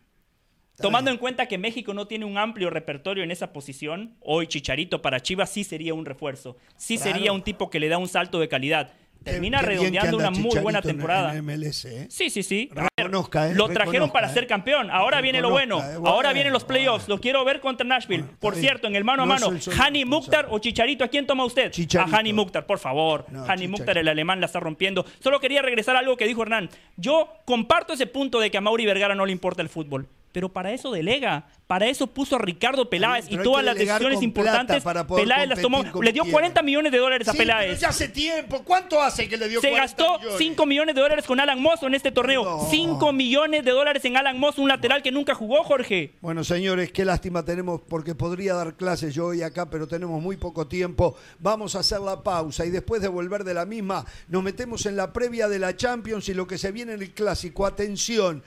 Tomando 0.80 1.10
en 1.10 1.16
cuenta 1.16 1.46
que 1.46 1.58
México 1.58 1.92
no 1.92 2.06
tiene 2.06 2.24
un 2.24 2.38
amplio 2.38 2.70
repertorio 2.70 3.24
en 3.24 3.32
esa 3.32 3.52
posición, 3.52 4.16
hoy 4.20 4.46
Chicharito 4.46 5.02
para 5.02 5.20
Chivas 5.20 5.50
sí 5.50 5.64
sería 5.64 5.92
un 5.92 6.04
refuerzo. 6.04 6.56
Sí 6.76 6.98
sería 6.98 7.32
un 7.32 7.42
tipo 7.42 7.68
que 7.68 7.80
le 7.80 7.88
da 7.88 7.98
un 7.98 8.06
salto 8.06 8.38
de 8.38 8.48
calidad 8.48 8.92
termina 9.24 9.62
redondeando 9.62 10.16
una 10.16 10.30
muy 10.30 10.58
buena 10.60 10.82
temporada. 10.82 11.34
¿eh? 11.36 12.06
Sí, 12.10 12.30
sí, 12.30 12.42
sí. 12.42 12.70
¿eh? 12.74 13.54
lo 13.54 13.68
trajeron 13.68 14.10
para 14.10 14.30
¿eh? 14.30 14.34
ser 14.34 14.46
campeón. 14.46 14.90
Ahora 14.90 15.20
viene 15.20 15.40
lo 15.40 15.50
bueno. 15.50 15.82
Ahora 16.04 16.32
vienen 16.32 16.52
los 16.52 16.64
playoffs. 16.64 17.08
Lo 17.08 17.20
quiero 17.20 17.44
ver 17.44 17.60
contra 17.60 17.86
Nashville. 17.86 18.24
por 18.38 18.54
cierto, 18.56 18.86
en 18.86 18.96
el 18.96 19.04
mano 19.04 19.22
a 19.22 19.26
mano, 19.26 19.50
Hani 19.78 20.04
Mukhtar 20.04 20.48
o 20.50 20.58
Chicharito, 20.58 21.04
¿a 21.04 21.08
quién 21.08 21.26
toma 21.26 21.44
usted? 21.44 21.72
A 21.98 22.16
Hani 22.16 22.32
Mukhtar, 22.32 22.66
por 22.66 22.78
favor. 22.78 23.26
Hani 23.46 23.68
Mukhtar, 23.68 23.98
el 23.98 24.08
alemán, 24.08 24.40
la 24.40 24.46
está 24.46 24.60
rompiendo. 24.60 25.04
Solo 25.20 25.40
quería 25.40 25.62
regresar 25.62 25.96
a 25.96 26.00
algo 26.00 26.16
que 26.16 26.26
dijo 26.26 26.42
Hernán. 26.42 26.70
Yo 26.96 27.28
comparto 27.44 27.92
ese 27.92 28.06
punto 28.06 28.40
de 28.40 28.50
que 28.50 28.58
a 28.58 28.60
Mauri 28.60 28.86
Vergara 28.86 29.14
no 29.14 29.26
le 29.26 29.32
importa 29.32 29.62
el 29.62 29.68
fútbol 29.68 30.08
pero 30.38 30.48
para 30.48 30.70
eso 30.70 30.92
delega. 30.92 31.48
Para 31.66 31.88
eso 31.88 32.06
puso 32.06 32.36
a 32.36 32.38
Ricardo 32.38 32.88
Peláez 32.88 33.26
y 33.28 33.36
todas 33.38 33.64
las 33.64 33.76
decisiones 33.76 34.22
importantes. 34.22 34.84
Peláez 35.16 35.48
las 35.48 35.60
tomó. 35.60 35.82
Le 36.00 36.12
dio 36.12 36.24
40 36.30 36.62
millones 36.62 36.92
de 36.92 36.98
dólares 36.98 37.26
a 37.26 37.32
Peláez. 37.32 37.70
Pero 37.70 37.80
ya 37.80 37.88
hace 37.88 38.08
tiempo. 38.08 38.62
¿Cuánto 38.62 39.02
hace 39.02 39.28
que 39.28 39.36
le 39.36 39.48
dio 39.48 39.60
Se 39.60 39.72
gastó 39.72 40.20
5 40.38 40.64
millones 40.64 40.94
de 40.94 41.00
dólares 41.00 41.26
con 41.26 41.40
Alan 41.40 41.60
Moss 41.60 41.82
en 41.82 41.92
este 41.92 42.12
torneo. 42.12 42.68
5 42.70 43.12
millones 43.12 43.64
de 43.64 43.72
dólares 43.72 44.04
en 44.04 44.16
Alan 44.16 44.38
Moss, 44.38 44.58
un 44.58 44.68
lateral 44.68 45.02
que 45.02 45.10
nunca 45.10 45.34
jugó, 45.34 45.64
Jorge. 45.64 46.14
Bueno, 46.20 46.44
señores, 46.44 46.92
qué 46.92 47.04
lástima 47.04 47.44
tenemos 47.44 47.80
porque 47.80 48.14
podría 48.14 48.54
dar 48.54 48.76
clases 48.76 49.16
yo 49.16 49.26
hoy 49.26 49.42
acá, 49.42 49.68
pero 49.68 49.88
tenemos 49.88 50.22
muy 50.22 50.36
poco 50.36 50.68
tiempo. 50.68 51.16
Vamos 51.40 51.74
a 51.74 51.80
hacer 51.80 51.98
la 51.98 52.22
pausa 52.22 52.64
y 52.64 52.70
después 52.70 53.02
de 53.02 53.08
volver 53.08 53.42
de 53.42 53.54
la 53.54 53.66
misma, 53.66 54.06
nos 54.28 54.44
metemos 54.44 54.86
en 54.86 54.94
la 54.94 55.12
previa 55.12 55.48
de 55.48 55.58
la 55.58 55.74
Champions 55.74 56.28
y 56.28 56.34
lo 56.34 56.46
que 56.46 56.58
se 56.58 56.70
viene 56.70 56.92
en 56.92 57.02
el 57.02 57.10
clásico. 57.10 57.66
Atención. 57.66 58.44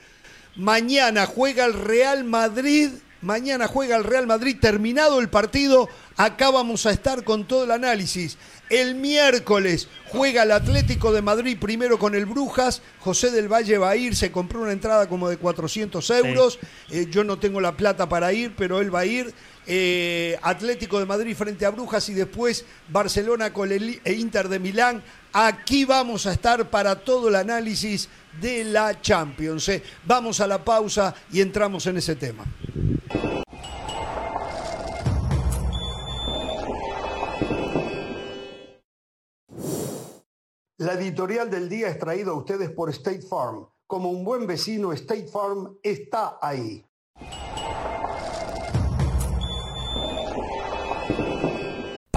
Mañana 0.56 1.26
juega 1.26 1.64
el 1.64 1.72
Real 1.72 2.24
Madrid. 2.24 2.90
Mañana 3.22 3.68
juega 3.68 3.96
el 3.96 4.04
Real 4.04 4.26
Madrid. 4.26 4.56
Terminado 4.60 5.20
el 5.20 5.28
partido, 5.28 5.88
acá 6.16 6.50
vamos 6.50 6.86
a 6.86 6.90
estar 6.90 7.24
con 7.24 7.46
todo 7.46 7.64
el 7.64 7.70
análisis. 7.70 8.36
El 8.68 8.94
miércoles 8.94 9.88
juega 10.08 10.42
el 10.42 10.50
Atlético 10.50 11.12
de 11.12 11.22
Madrid 11.22 11.56
primero 11.58 11.98
con 11.98 12.14
el 12.14 12.26
Brujas. 12.26 12.82
José 12.98 13.30
del 13.30 13.50
Valle 13.50 13.78
va 13.78 13.90
a 13.90 13.96
ir, 13.96 14.16
se 14.16 14.32
compró 14.32 14.62
una 14.62 14.72
entrada 14.72 15.08
como 15.08 15.28
de 15.28 15.36
400 15.36 16.10
euros. 16.10 16.58
Eh, 16.90 17.06
yo 17.10 17.24
no 17.24 17.38
tengo 17.38 17.60
la 17.60 17.76
plata 17.76 18.08
para 18.08 18.32
ir, 18.32 18.54
pero 18.56 18.80
él 18.80 18.94
va 18.94 19.00
a 19.00 19.06
ir. 19.06 19.32
Eh, 19.66 20.38
Atlético 20.42 20.98
de 20.98 21.06
Madrid 21.06 21.36
frente 21.36 21.64
a 21.64 21.70
Brujas 21.70 22.08
y 22.08 22.14
después 22.14 22.64
Barcelona 22.88 23.52
con 23.52 23.70
el 23.70 24.00
e 24.04 24.12
Inter 24.14 24.48
de 24.48 24.58
Milán. 24.58 25.02
Aquí 25.32 25.84
vamos 25.84 26.26
a 26.26 26.32
estar 26.32 26.68
para 26.68 26.96
todo 26.96 27.28
el 27.28 27.36
análisis 27.36 28.08
de 28.40 28.64
la 28.64 29.00
Champions. 29.00 29.68
¿eh? 29.68 29.82
Vamos 30.04 30.40
a 30.40 30.46
la 30.46 30.64
pausa 30.64 31.14
y 31.30 31.40
entramos 31.40 31.86
en 31.86 31.96
ese 31.98 32.16
tema. 32.16 32.44
La 40.78 40.94
editorial 40.94 41.48
del 41.48 41.68
día 41.68 41.88
es 41.88 41.98
traída 41.98 42.32
a 42.32 42.34
ustedes 42.34 42.68
por 42.70 42.90
State 42.90 43.22
Farm. 43.22 43.68
Como 43.86 44.10
un 44.10 44.24
buen 44.24 44.48
vecino, 44.48 44.92
State 44.92 45.28
Farm 45.28 45.78
está 45.80 46.38
ahí. 46.42 46.84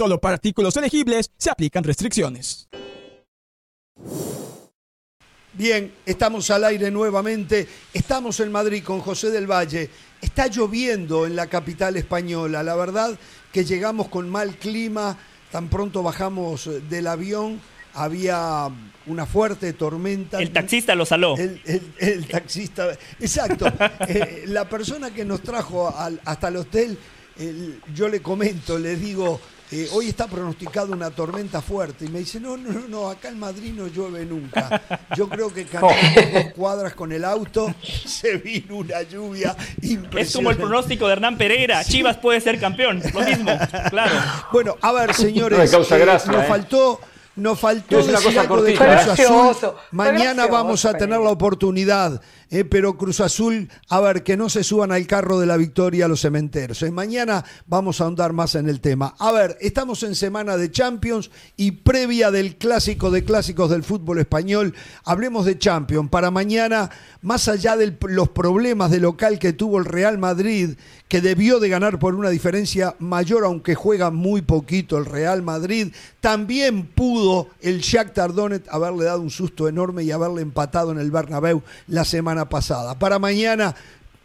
Solo 0.00 0.18
para 0.18 0.36
artículos 0.36 0.74
elegibles 0.78 1.30
se 1.36 1.50
aplican 1.50 1.84
restricciones. 1.84 2.70
Bien, 5.52 5.92
estamos 6.06 6.50
al 6.50 6.64
aire 6.64 6.90
nuevamente. 6.90 7.68
Estamos 7.92 8.40
en 8.40 8.50
Madrid 8.50 8.82
con 8.82 9.00
José 9.00 9.28
del 9.28 9.46
Valle. 9.46 9.90
Está 10.22 10.46
lloviendo 10.46 11.26
en 11.26 11.36
la 11.36 11.48
capital 11.48 11.98
española. 11.98 12.62
La 12.62 12.76
verdad 12.76 13.18
que 13.52 13.66
llegamos 13.66 14.08
con 14.08 14.30
mal 14.30 14.56
clima. 14.56 15.18
Tan 15.52 15.68
pronto 15.68 16.02
bajamos 16.02 16.70
del 16.88 17.06
avión. 17.06 17.60
Había 17.92 18.70
una 19.04 19.26
fuerte 19.26 19.74
tormenta. 19.74 20.38
El 20.38 20.50
taxista 20.50 20.94
lo 20.94 21.04
saló. 21.04 21.36
El, 21.36 22.26
taxista, 22.26 22.90
exacto. 23.18 23.66
Eh, 24.08 24.44
la 24.46 24.66
persona 24.66 25.12
que 25.12 25.26
nos 25.26 25.42
trajo 25.42 25.94
hasta 26.24 26.48
el 26.48 26.56
hotel, 26.56 26.98
yo 27.94 28.08
le 28.08 28.22
comento, 28.22 28.78
le 28.78 28.96
digo, 28.96 29.38
eh, 29.72 29.88
hoy 29.92 30.08
está 30.08 30.26
pronosticada 30.26 30.92
una 30.92 31.10
tormenta 31.10 31.60
fuerte. 31.62 32.06
Y 32.06 32.08
me 32.08 32.20
dice, 32.20 32.40
no, 32.40 32.56
no, 32.56 32.88
no, 32.88 33.08
acá 33.08 33.28
en 33.28 33.38
Madrid 33.38 33.72
no 33.74 33.86
llueve 33.86 34.24
nunca. 34.26 34.82
Yo 35.16 35.28
creo 35.28 35.52
que 35.52 35.64
caminando 35.64 36.20
dos 36.32 36.52
cuadras 36.54 36.94
con 36.94 37.12
el 37.12 37.24
auto 37.24 37.72
se 38.04 38.36
vino 38.38 38.76
una 38.76 39.02
lluvia 39.02 39.56
impresionante. 39.82 40.20
Es 40.20 40.34
como 40.34 40.50
el 40.50 40.56
pronóstico 40.56 41.06
de 41.06 41.12
Hernán 41.12 41.38
Pereira. 41.38 41.84
Chivas 41.84 42.16
puede 42.16 42.40
ser 42.40 42.58
campeón. 42.58 43.00
Lo 43.12 43.20
mismo, 43.20 43.50
claro. 43.90 44.12
Bueno, 44.52 44.76
a 44.80 44.92
ver, 44.92 45.14
señores, 45.20 45.70
causa 45.70 45.98
eh, 45.98 46.06
nos 46.06 46.26
eh. 46.26 46.44
faltó 46.48 47.00
nos 47.40 47.58
faltó 47.58 48.04
una 48.04 48.20
cosa 48.20 48.42
algo 48.42 48.62
de 48.62 48.74
Cruz 48.74 49.18
¿eh? 49.18 49.24
Azul. 49.24 49.72
Mañana 49.92 50.46
vamos 50.46 50.84
a 50.84 50.92
tener 50.94 51.18
la 51.18 51.30
oportunidad, 51.30 52.20
eh, 52.50 52.64
pero 52.64 52.96
Cruz 52.96 53.20
Azul, 53.20 53.68
a 53.88 54.00
ver, 54.00 54.22
que 54.22 54.36
no 54.36 54.48
se 54.48 54.62
suban 54.62 54.92
al 54.92 55.06
carro 55.06 55.40
de 55.40 55.46
la 55.46 55.56
victoria 55.56 56.04
a 56.04 56.08
los 56.08 56.20
cementeros. 56.20 56.82
Eh, 56.82 56.90
mañana 56.90 57.44
vamos 57.66 58.00
a 58.00 58.04
ahondar 58.04 58.32
más 58.32 58.54
en 58.54 58.68
el 58.68 58.80
tema. 58.80 59.14
A 59.18 59.32
ver, 59.32 59.56
estamos 59.60 60.02
en 60.02 60.14
semana 60.14 60.56
de 60.56 60.70
Champions 60.70 61.30
y 61.56 61.72
previa 61.72 62.30
del 62.30 62.56
clásico 62.56 63.10
de 63.10 63.24
clásicos 63.24 63.70
del 63.70 63.84
fútbol 63.84 64.18
español. 64.18 64.74
Hablemos 65.04 65.46
de 65.46 65.58
Champions. 65.58 66.10
Para 66.10 66.30
mañana, 66.30 66.90
más 67.22 67.48
allá 67.48 67.76
de 67.76 67.96
los 68.08 68.28
problemas 68.28 68.90
de 68.90 69.00
local 69.00 69.38
que 69.38 69.52
tuvo 69.52 69.78
el 69.78 69.84
Real 69.84 70.18
Madrid, 70.18 70.76
que 71.08 71.20
debió 71.20 71.58
de 71.58 71.68
ganar 71.68 71.98
por 71.98 72.14
una 72.14 72.30
diferencia 72.30 72.94
mayor, 72.98 73.44
aunque 73.44 73.74
juega 73.74 74.10
muy 74.10 74.42
poquito 74.42 74.98
el 74.98 75.06
Real 75.06 75.42
Madrid, 75.42 75.92
también 76.20 76.86
pudo 76.86 77.29
el 77.60 77.80
Shakhtar 77.80 78.32
Donetsk 78.32 78.68
haberle 78.70 79.04
dado 79.04 79.20
un 79.20 79.30
susto 79.30 79.68
enorme 79.68 80.02
y 80.04 80.10
haberle 80.10 80.42
empatado 80.42 80.92
en 80.92 80.98
el 80.98 81.10
Bernabéu 81.10 81.62
la 81.88 82.04
semana 82.04 82.48
pasada. 82.48 82.98
Para 82.98 83.18
mañana, 83.18 83.74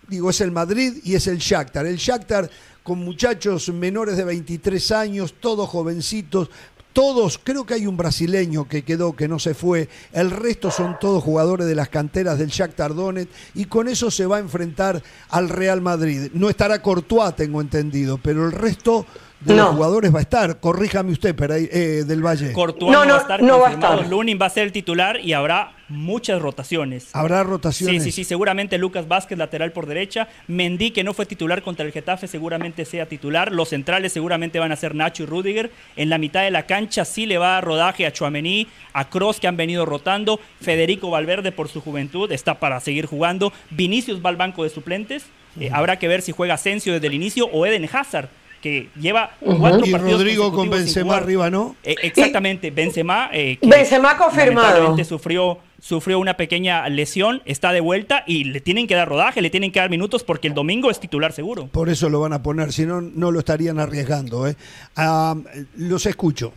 digo, 0.07 0.29
es 0.29 0.41
el 0.41 0.51
Madrid 0.51 0.97
y 1.03 1.15
es 1.15 1.27
el 1.27 1.38
Shakhtar. 1.38 1.85
El 1.85 1.97
Shakhtar 1.97 2.50
con 2.83 3.00
muchachos 3.00 3.69
menores 3.69 4.15
de 4.17 4.24
23 4.24 4.91
años, 4.91 5.35
todos 5.39 5.67
jovencitos, 5.69 6.50
todos, 6.95 7.41
creo 7.43 7.65
que 7.65 7.74
hay 7.74 7.88
un 7.88 7.97
brasileño 7.97 8.69
que 8.69 8.83
quedó, 8.83 9.17
que 9.17 9.27
no 9.27 9.38
se 9.38 9.53
fue, 9.53 9.89
el 10.13 10.31
resto 10.31 10.71
son 10.71 10.97
todos 10.97 11.21
jugadores 11.21 11.67
de 11.67 11.75
las 11.75 11.89
canteras 11.89 12.39
del 12.39 12.47
Shakhtar 12.47 12.95
Donetsk 12.95 13.29
y 13.53 13.65
con 13.65 13.89
eso 13.89 14.09
se 14.09 14.25
va 14.25 14.38
a 14.38 14.39
enfrentar 14.39 15.03
al 15.29 15.50
Real 15.50 15.81
Madrid. 15.81 16.29
No 16.33 16.50
estará 16.50 16.81
Courtois, 16.81 17.35
tengo 17.35 17.59
entendido, 17.59 18.17
pero 18.17 18.45
el 18.45 18.53
resto 18.53 19.05
de 19.42 19.56
los 19.56 19.65
No. 19.68 19.74
jugadores 19.74 20.13
va 20.13 20.20
a 20.20 20.22
estar. 20.22 20.60
Corríjame 20.60 21.12
usted, 21.12 21.36
Pere- 21.36 21.70
eh, 21.72 22.04
del 22.06 22.25
Valle. 22.25 22.51
Courtois 22.54 22.92
No, 22.92 23.00
no, 23.00 23.06
no, 23.06 23.12
va 23.13 23.18
a 23.18 23.22
estar 23.22 23.42
no 23.44 23.60
va 23.60 23.67
a 23.67 23.71
confirmado. 23.71 23.95
estar. 23.95 24.10
Lunin 24.10 24.39
va 24.41 24.45
a 24.48 24.50
ser 24.50 24.63
el 24.63 24.71
titular 24.71 25.19
y 25.19 25.34
habrá 25.34 25.74
muchas 25.88 26.41
rotaciones. 26.41 27.10
Habrá 27.13 27.43
Sí, 27.43 27.48
rotaciones. 27.50 28.04
sí, 28.04 28.12
sí, 28.12 28.24
seguramente 28.24 28.78
Lucas 28.80 29.08
Vázquez, 29.08 29.38
lateral 29.38 29.71
por 29.71 29.86
derecha. 29.86 30.28
Mendy, 30.48 30.89
que 30.91 31.04
no 31.04 31.13
fue 31.13 31.26
titular 31.28 31.62
contra 31.62 31.86
el 31.86 31.91
Getafe, 31.91 32.28
seguramente 32.28 32.86
sea 32.86 33.06
titular. 33.06 33.52
Los 33.52 33.69
centrales 33.69 34.12
seguramente 34.13 34.58
van 34.58 34.71
a 34.71 34.76
ser 34.78 34.95
Nacho 34.95 35.24
y 35.24 35.26
Rudiger. 35.28 35.69
En 35.95 36.10
la 36.10 36.17
mitad 36.17 36.41
de 36.41 36.50
la 36.50 36.65
cancha 36.65 37.06
sí 37.06 37.26
le 37.28 37.38
va 37.38 37.58
a 37.58 37.62
rodaje 37.62 38.06
a 38.08 38.12
Chuamení, 38.13 38.67
a 38.93 39.10
Cross, 39.10 39.39
que 39.39 39.48
han 39.48 39.58
venido 39.58 39.86
rotando. 39.86 40.39
Federico 40.62 41.12
Valverde, 41.12 41.52
por 41.52 41.67
su 41.69 41.82
juventud, 41.82 42.32
está 42.32 42.56
para 42.56 42.80
seguir 42.80 43.06
jugando. 43.06 43.54
Vinicius 43.69 44.26
va 44.26 44.30
al 44.30 44.38
banco 44.38 44.63
de 44.63 44.69
suplentes. 44.69 45.26
Eh, 45.60 45.69
habrá 45.71 46.00
que 46.00 46.08
ver 46.08 46.21
si 46.24 46.32
juega 46.32 46.56
Asensio 46.56 46.93
desde 46.93 47.08
el 47.08 47.13
inicio 47.13 47.45
o 47.45 47.65
Eden 47.65 47.88
Hazard, 47.93 48.28
que 48.65 48.89
lleva 48.99 49.30
cuatro 49.41 49.86
Y 49.86 49.91
partidos 49.91 50.21
Rodrigo 50.21 50.51
con 50.51 50.71
Benzema 50.71 51.17
arriba, 51.17 51.51
¿no? 51.51 51.75
Eh, 51.84 51.95
exactamente, 52.01 52.71
Benzema. 52.71 53.30
eh, 53.32 53.60
que 53.62 53.69
Benzema 53.69 54.17
confirmado. 54.17 54.97
Sufrió, 55.04 55.60
sufrió 55.80 56.17
una 56.17 56.36
pequeña 56.36 56.89
lesión, 56.89 57.43
está 57.45 57.71
de 57.73 57.80
vuelta 57.80 58.23
y 58.25 58.45
le 58.45 58.62
tienen 58.62 58.88
que 58.88 58.95
dar 58.95 59.08
rodaje, 59.08 59.43
le 59.43 59.51
tienen 59.51 59.71
que 59.71 59.80
dar 59.80 59.91
minutos 59.91 60.23
porque 60.23 60.47
el 60.47 60.56
domingo 60.56 60.89
es 60.89 60.99
titular 60.99 61.32
seguro. 61.32 61.67
Por 61.67 61.89
eso 61.89 62.10
lo 62.10 62.19
van 62.21 62.34
a 62.34 62.41
poner, 62.41 62.73
si 62.73 62.88
no, 62.88 63.01
no 63.01 63.30
lo 63.30 63.38
estarían 63.38 63.78
arriesgando. 63.78 64.47
¿eh? 64.47 64.56
Ah, 64.95 65.36
los 65.78 66.08
escucho. 66.08 66.51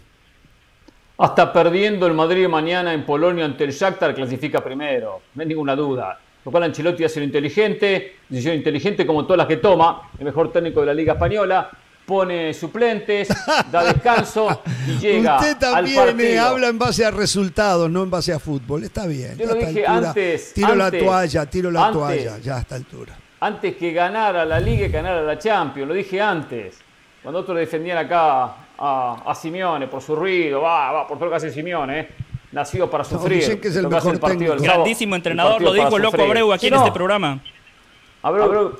Hasta 1.18 1.52
perdiendo 1.52 2.06
el 2.06 2.14
Madrid 2.14 2.48
mañana 2.48 2.94
en 2.94 3.04
Polonia 3.04 3.44
ante 3.44 3.64
el 3.64 3.72
Shakhtar 3.72 4.14
clasifica 4.14 4.64
primero, 4.64 5.20
no 5.34 5.42
hay 5.42 5.48
ninguna 5.48 5.76
duda. 5.76 6.18
Lo 6.42 6.50
cual 6.50 6.62
Ancelotti 6.62 7.04
hace 7.04 7.20
lo 7.20 7.26
inteligente, 7.26 8.14
decisión 8.30 8.54
inteligente 8.54 9.04
como 9.04 9.24
todas 9.24 9.36
las 9.36 9.46
que 9.46 9.58
toma, 9.58 10.08
el 10.18 10.24
mejor 10.24 10.50
técnico 10.50 10.80
de 10.80 10.86
la 10.86 10.94
Liga 10.94 11.12
Española, 11.12 11.70
pone 12.08 12.54
suplentes, 12.54 13.28
da 13.70 13.84
descanso 13.84 14.62
y 14.86 14.92
llega 14.98 15.36
Usted 15.36 15.50
al 15.52 15.58
también 15.58 15.98
eh, 15.98 16.06
partido. 16.06 16.42
habla 16.46 16.68
en 16.68 16.78
base 16.78 17.04
a 17.04 17.10
resultados, 17.10 17.90
no 17.90 18.02
en 18.02 18.08
base 18.10 18.32
a 18.32 18.38
fútbol. 18.38 18.82
Está 18.84 19.06
bien. 19.06 19.36
Yo 19.36 19.44
lo 19.44 19.54
dije 19.54 19.84
altura, 19.86 20.08
antes, 20.08 20.54
Tiro 20.54 20.74
la 20.74 20.90
toalla, 20.90 21.44
tiro 21.46 21.70
la 21.70 21.86
antes. 21.88 21.98
toalla, 22.00 22.38
ya 22.38 22.56
a 22.56 22.60
esta 22.60 22.74
altura. 22.76 23.14
Antes 23.40 23.76
que 23.76 23.92
ganara 23.92 24.46
la 24.46 24.58
Liga 24.58 24.86
y 24.86 24.88
ganara 24.88 25.20
la 25.22 25.38
Champions, 25.38 25.86
lo 25.86 25.94
dije 25.94 26.18
antes. 26.20 26.78
Cuando 27.22 27.40
otros 27.40 27.58
defendían 27.58 27.98
acá 27.98 28.54
a, 28.78 29.22
a 29.26 29.34
Simeone 29.34 29.86
por 29.86 30.00
su 30.00 30.16
ruido, 30.16 30.62
va, 30.62 30.90
va, 30.92 31.06
por 31.06 31.18
todo 31.18 31.26
lo 31.26 31.30
que 31.32 31.36
hace 31.36 31.50
Simeone, 31.52 32.00
¿eh? 32.00 32.08
nacido 32.52 32.88
para 32.90 33.04
sufrir. 33.04 33.40
dicen 33.40 33.60
que 33.60 33.68
es 33.68 33.76
el 33.76 33.86
mejor 33.86 34.18
partido 34.18 34.38
del 34.38 34.38
técnico. 34.52 34.64
sábado, 34.64 34.80
Grandísimo 34.84 35.14
el 35.14 35.18
entrenador, 35.18 35.52
partido 35.52 35.70
lo 35.70 35.74
dijo 35.84 35.96
el 35.98 36.02
loco 36.02 36.16
sufrir. 36.16 36.26
Abreu 36.30 36.52
aquí 36.54 36.60
Sí, 36.62 36.66
en 36.68 36.74
no. 36.74 36.80
este 36.86 36.92
programa. 36.92 37.42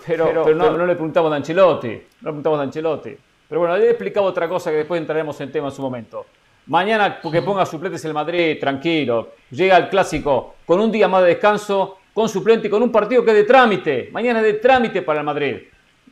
Pero, 0.07 0.27
pero 0.45 0.57
no, 0.57 0.65
no 0.79 0.87
le 0.87 0.95
preguntamos 0.95 1.33
a 1.33 1.37
Ancelotti. 1.37 1.89
No 1.89 1.95
le 1.95 2.23
preguntamos 2.23 2.59
a 2.61 2.63
Ancelotti. 2.63 3.17
Pero 3.49 3.61
bueno, 3.61 3.77
le 3.77 3.87
he 3.87 3.91
explicado 3.91 4.27
otra 4.27 4.49
cosa 4.49 4.71
que 4.71 4.77
después 4.79 5.01
entraremos 5.01 5.41
en 5.41 5.51
tema 5.51 5.69
en 5.69 5.75
su 5.75 5.83
momento. 5.83 6.27
Mañana, 6.67 7.19
porque 7.23 7.41
ponga 7.41 7.65
suplentes 7.65 8.05
el 8.05 8.13
Madrid, 8.13 8.59
tranquilo. 8.61 9.31
Llega 9.51 9.77
el 9.79 9.89
clásico 9.89 10.57
con 10.67 10.81
un 10.81 10.93
día 10.93 11.09
más 11.09 11.23
de 11.23 11.29
descanso, 11.29 11.99
con 12.13 12.29
suplente 12.29 12.67
y 12.67 12.71
con 12.71 12.83
un 12.83 12.93
partido 12.93 13.25
que 13.25 13.31
es 13.31 13.37
de 13.39 13.45
trámite. 13.45 14.11
Mañana 14.13 14.41
es 14.41 14.45
de 14.45 14.53
trámite 14.55 15.01
para 15.03 15.21
el 15.21 15.25
Madrid. 15.27 15.57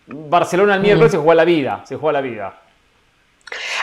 Barcelona 0.07 0.77
el 0.77 0.81
miércoles 0.81 1.12
se 1.12 1.18
juega 1.18 1.35
la 1.35 1.44
vida. 1.44 1.83
Se 1.85 1.96
juega 1.96 2.12
la 2.14 2.20
vida. 2.22 2.61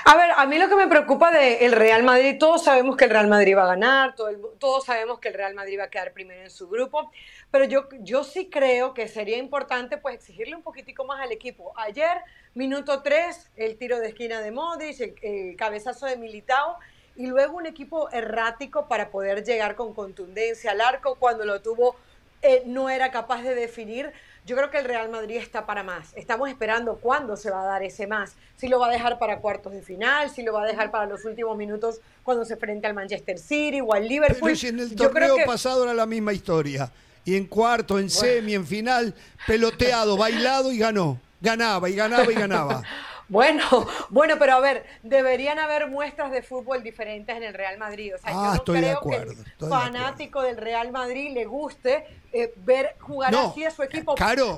A 0.05 0.17
ver, 0.17 0.31
a 0.35 0.45
mí 0.45 0.57
lo 0.57 0.67
que 0.67 0.75
me 0.75 0.87
preocupa 0.87 1.31
del 1.31 1.71
Real 1.71 2.03
Madrid, 2.03 2.35
todos 2.37 2.63
sabemos 2.63 2.97
que 2.97 3.05
el 3.05 3.11
Real 3.11 3.27
Madrid 3.27 3.55
va 3.55 3.63
a 3.63 3.67
ganar, 3.67 4.13
todo 4.15 4.27
el- 4.27 4.37
todos 4.59 4.83
sabemos 4.83 5.19
que 5.19 5.29
el 5.29 5.33
Real 5.35 5.53
Madrid 5.53 5.79
va 5.79 5.85
a 5.85 5.89
quedar 5.89 6.11
primero 6.11 6.41
en 6.41 6.49
su 6.49 6.67
grupo, 6.67 7.09
pero 7.53 7.65
yo, 7.65 7.87
yo 7.99 8.23
sí 8.23 8.49
creo 8.49 8.95
que 8.95 9.07
sería 9.07 9.37
importante 9.37 9.99
pues 9.99 10.15
exigirle 10.15 10.55
un 10.55 10.63
poquitico 10.63 11.05
más 11.05 11.21
al 11.21 11.31
equipo. 11.31 11.71
Ayer, 11.77 12.17
minuto 12.55 13.03
3, 13.03 13.51
el 13.57 13.77
tiro 13.77 13.99
de 13.99 14.07
esquina 14.07 14.41
de 14.41 14.49
Modric, 14.49 14.99
el, 14.99 15.13
el 15.21 15.55
cabezazo 15.55 16.07
de 16.07 16.17
Militao, 16.17 16.79
y 17.15 17.27
luego 17.27 17.55
un 17.57 17.67
equipo 17.67 18.09
errático 18.09 18.87
para 18.87 19.11
poder 19.11 19.43
llegar 19.43 19.75
con 19.75 19.93
contundencia 19.93 20.71
al 20.71 20.81
arco 20.81 21.13
cuando 21.19 21.45
lo 21.45 21.61
tuvo 21.61 21.95
eh, 22.41 22.63
no 22.65 22.89
era 22.89 23.11
capaz 23.11 23.43
de 23.43 23.53
definir. 23.53 24.11
Yo 24.47 24.55
creo 24.55 24.71
que 24.71 24.79
el 24.79 24.85
Real 24.85 25.09
Madrid 25.09 25.37
está 25.37 25.67
para 25.67 25.83
más. 25.83 26.11
Estamos 26.15 26.49
esperando 26.49 26.95
cuándo 26.95 27.37
se 27.37 27.51
va 27.51 27.61
a 27.61 27.65
dar 27.65 27.83
ese 27.83 28.07
más. 28.07 28.33
Si 28.57 28.67
lo 28.67 28.79
va 28.79 28.87
a 28.87 28.91
dejar 28.91 29.19
para 29.19 29.37
cuartos 29.41 29.73
de 29.73 29.83
final, 29.83 30.31
si 30.31 30.41
lo 30.41 30.53
va 30.53 30.63
a 30.63 30.65
dejar 30.65 30.89
para 30.89 31.05
los 31.05 31.23
últimos 31.23 31.55
minutos 31.55 32.01
cuando 32.23 32.45
se 32.45 32.57
frente 32.57 32.87
al 32.87 32.95
Manchester 32.95 33.37
City 33.37 33.79
o 33.79 33.93
al 33.93 34.07
Liverpool. 34.07 34.41
Pero 34.41 34.55
si 34.55 34.69
en 34.69 34.79
el 34.79 34.89
Yo 34.95 35.11
creo 35.11 35.27
torneo 35.29 35.35
que- 35.35 35.45
pasado 35.45 35.83
era 35.83 35.93
la 35.93 36.07
misma 36.07 36.33
historia. 36.33 36.91
Y 37.25 37.35
en 37.35 37.45
cuarto, 37.47 37.99
en 37.99 38.09
semi, 38.09 38.53
en 38.53 38.65
final, 38.67 39.13
peloteado, 39.47 40.17
bailado 40.17 40.71
y 40.71 40.77
ganó. 40.77 41.19
Ganaba 41.41 41.89
y 41.89 41.95
ganaba 41.95 42.31
y 42.31 42.35
ganaba. 42.35 42.83
Bueno, 43.29 43.63
bueno, 44.09 44.35
pero 44.37 44.53
a 44.55 44.59
ver, 44.59 44.85
deberían 45.01 45.57
haber 45.57 45.87
muestras 45.89 46.29
de 46.29 46.43
fútbol 46.43 46.83
diferentes 46.83 47.35
en 47.35 47.41
el 47.41 47.53
Real 47.53 47.77
Madrid. 47.79 48.13
O 48.13 48.17
sea, 48.19 48.29
Ah, 48.31 48.33
yo 48.33 48.43
no 48.49 48.53
estoy 48.55 48.75
de 48.75 48.81
creo 48.87 48.97
acuerdo, 48.97 49.33
que 49.33 49.39
el 49.39 49.45
de 49.59 49.69
fanático 49.69 50.41
del 50.41 50.57
Real 50.57 50.91
Madrid 50.91 51.31
le 51.33 51.45
guste 51.45 52.05
eh, 52.33 52.53
ver 52.57 52.95
jugar 52.99 53.31
No, 53.31 53.47
así 53.49 53.63
a 53.63 53.71
su 53.71 53.81
equipo. 53.81 54.11
El 54.11 54.17
Caro, 54.19 54.57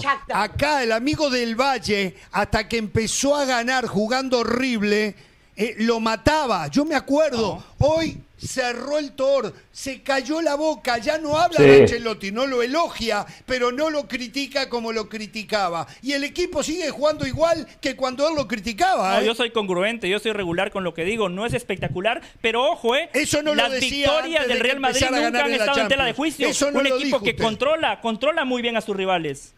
Shakhtar. 0.00 0.36
acá 0.42 0.82
el 0.82 0.92
amigo 0.92 1.28
del 1.30 1.54
Valle, 1.60 2.16
hasta 2.32 2.66
que 2.66 2.78
empezó 2.78 3.36
a 3.36 3.44
ganar 3.44 3.86
jugando 3.86 4.40
horrible, 4.40 5.14
eh, 5.56 5.74
lo 5.78 6.00
mataba. 6.00 6.68
Yo 6.68 6.84
me 6.84 6.94
acuerdo, 6.94 7.64
hoy 7.78 8.20
cerró 8.36 8.98
el 8.98 9.12
Thor, 9.12 9.54
se 9.72 10.02
cayó 10.02 10.42
la 10.42 10.54
boca, 10.54 10.98
ya 10.98 11.16
no 11.16 11.38
habla 11.38 11.60
de 11.60 11.82
Ancelotti, 11.82 12.30
no 12.30 12.46
lo 12.46 12.62
elogia, 12.62 13.24
pero 13.46 13.72
no 13.72 13.88
lo 13.88 14.06
critica 14.06 14.68
como 14.68 14.92
lo 14.92 15.08
criticaba. 15.08 15.86
Y 16.02 16.12
el 16.12 16.24
equipo 16.24 16.62
sigue 16.62 16.90
jugando 16.90 17.26
igual 17.26 17.66
que 17.80 17.96
cuando 17.96 18.28
él 18.28 18.34
lo 18.34 18.46
criticaba. 18.46 19.20
¿eh? 19.20 19.24
yo 19.24 19.34
soy 19.34 19.50
congruente, 19.50 20.08
yo 20.08 20.18
soy 20.18 20.32
regular 20.32 20.70
con 20.70 20.84
lo 20.84 20.92
que 20.92 21.04
digo, 21.04 21.28
no 21.30 21.46
es 21.46 21.54
espectacular, 21.54 22.20
pero 22.42 22.70
ojo, 22.70 22.94
¿eh? 22.94 23.08
Eso 23.14 23.42
no 23.42 23.54
Las 23.54 23.68
lo 23.68 23.74
decía 23.76 24.08
victorias 24.12 24.48
del 24.48 24.60
Real 24.60 24.80
Madrid 24.80 25.06
nunca 25.10 25.44
han 25.44 25.52
estado 25.52 25.80
en 25.80 25.88
tela 25.88 26.04
de 26.04 26.12
juicio. 26.12 26.48
Eso 26.48 26.68
Un 26.68 26.86
equipo 26.86 27.20
que 27.20 27.34
controla, 27.34 28.00
controla 28.02 28.44
muy 28.44 28.60
bien 28.60 28.76
a 28.76 28.82
sus 28.82 28.94
rivales. 28.94 29.54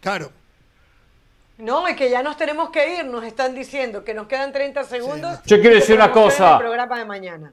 Claro. 0.00 0.32
No, 1.58 1.86
es 1.86 1.96
que 1.96 2.10
ya 2.10 2.22
nos 2.22 2.36
tenemos 2.36 2.70
que 2.70 2.98
ir, 2.98 3.04
nos 3.04 3.24
están 3.24 3.54
diciendo 3.54 4.04
que 4.04 4.14
nos 4.14 4.26
quedan 4.26 4.52
30 4.52 4.84
segundos. 4.84 5.38
Yo 5.44 5.60
quiero 5.60 5.76
decir 5.76 5.96
una 5.96 6.10
cosa. 6.10 6.54
El 6.54 6.58
programa 6.58 6.98
de 6.98 7.04
mañana. 7.04 7.52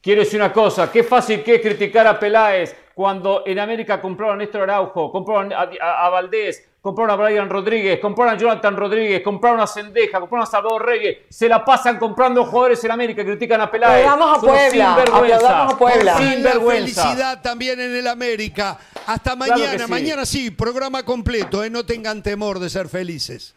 Quiero 0.00 0.20
decir 0.20 0.38
una 0.38 0.52
cosa, 0.52 0.92
qué 0.92 1.02
fácil 1.02 1.42
que 1.42 1.54
es 1.54 1.62
criticar 1.62 2.06
a 2.06 2.18
Peláez 2.18 2.76
cuando 2.94 3.42
en 3.46 3.58
América 3.58 4.02
compraron 4.02 4.34
a 4.34 4.38
Néstor 4.38 4.62
Araujo, 4.62 5.10
compraron 5.10 5.50
a, 5.52 6.08
Valdés, 6.10 6.62
compraron 6.84 7.12
a 7.12 7.16
Brian 7.16 7.48
Rodríguez, 7.48 7.98
compraron 7.98 8.34
a 8.34 8.38
Jonathan 8.38 8.76
Rodríguez, 8.76 9.22
compraron 9.22 9.58
a 9.58 9.66
Sendeja, 9.66 10.20
compraron 10.20 10.46
a 10.46 10.50
Salvador 10.50 10.84
Reyes, 10.84 11.16
se 11.30 11.48
la 11.48 11.64
pasan 11.64 11.98
comprando 11.98 12.44
jugadores 12.44 12.84
en 12.84 12.90
América, 12.90 13.24
critican 13.24 13.58
a 13.62 13.70
Peláez. 13.70 14.04
Vamos 14.04 14.36
a 14.36 14.40
Puebla, 14.42 14.94
vergüenza, 14.94 15.64
a 15.64 15.78
Puebla. 15.78 16.18
Sin 16.18 16.42
vergüenza. 16.42 17.02
felicidad 17.02 17.40
también 17.40 17.80
en 17.80 17.96
el 17.96 18.06
América. 18.06 18.78
Hasta 19.06 19.34
mañana, 19.34 19.86
mañana 19.86 20.26
sí, 20.26 20.50
programa 20.50 21.02
completo, 21.04 21.64
¿eh? 21.64 21.70
no 21.70 21.86
tengan 21.86 22.22
temor 22.22 22.58
de 22.58 22.68
ser 22.68 22.90
felices. 22.90 23.54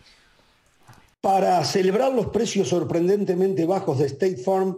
Para 1.19 1.65
celebrar 1.65 2.13
los 2.13 2.27
precios 2.27 2.69
sorprendentemente 2.69 3.65
bajos 3.65 3.99
de 3.99 4.05
State 4.05 4.37
Farm, 4.37 4.77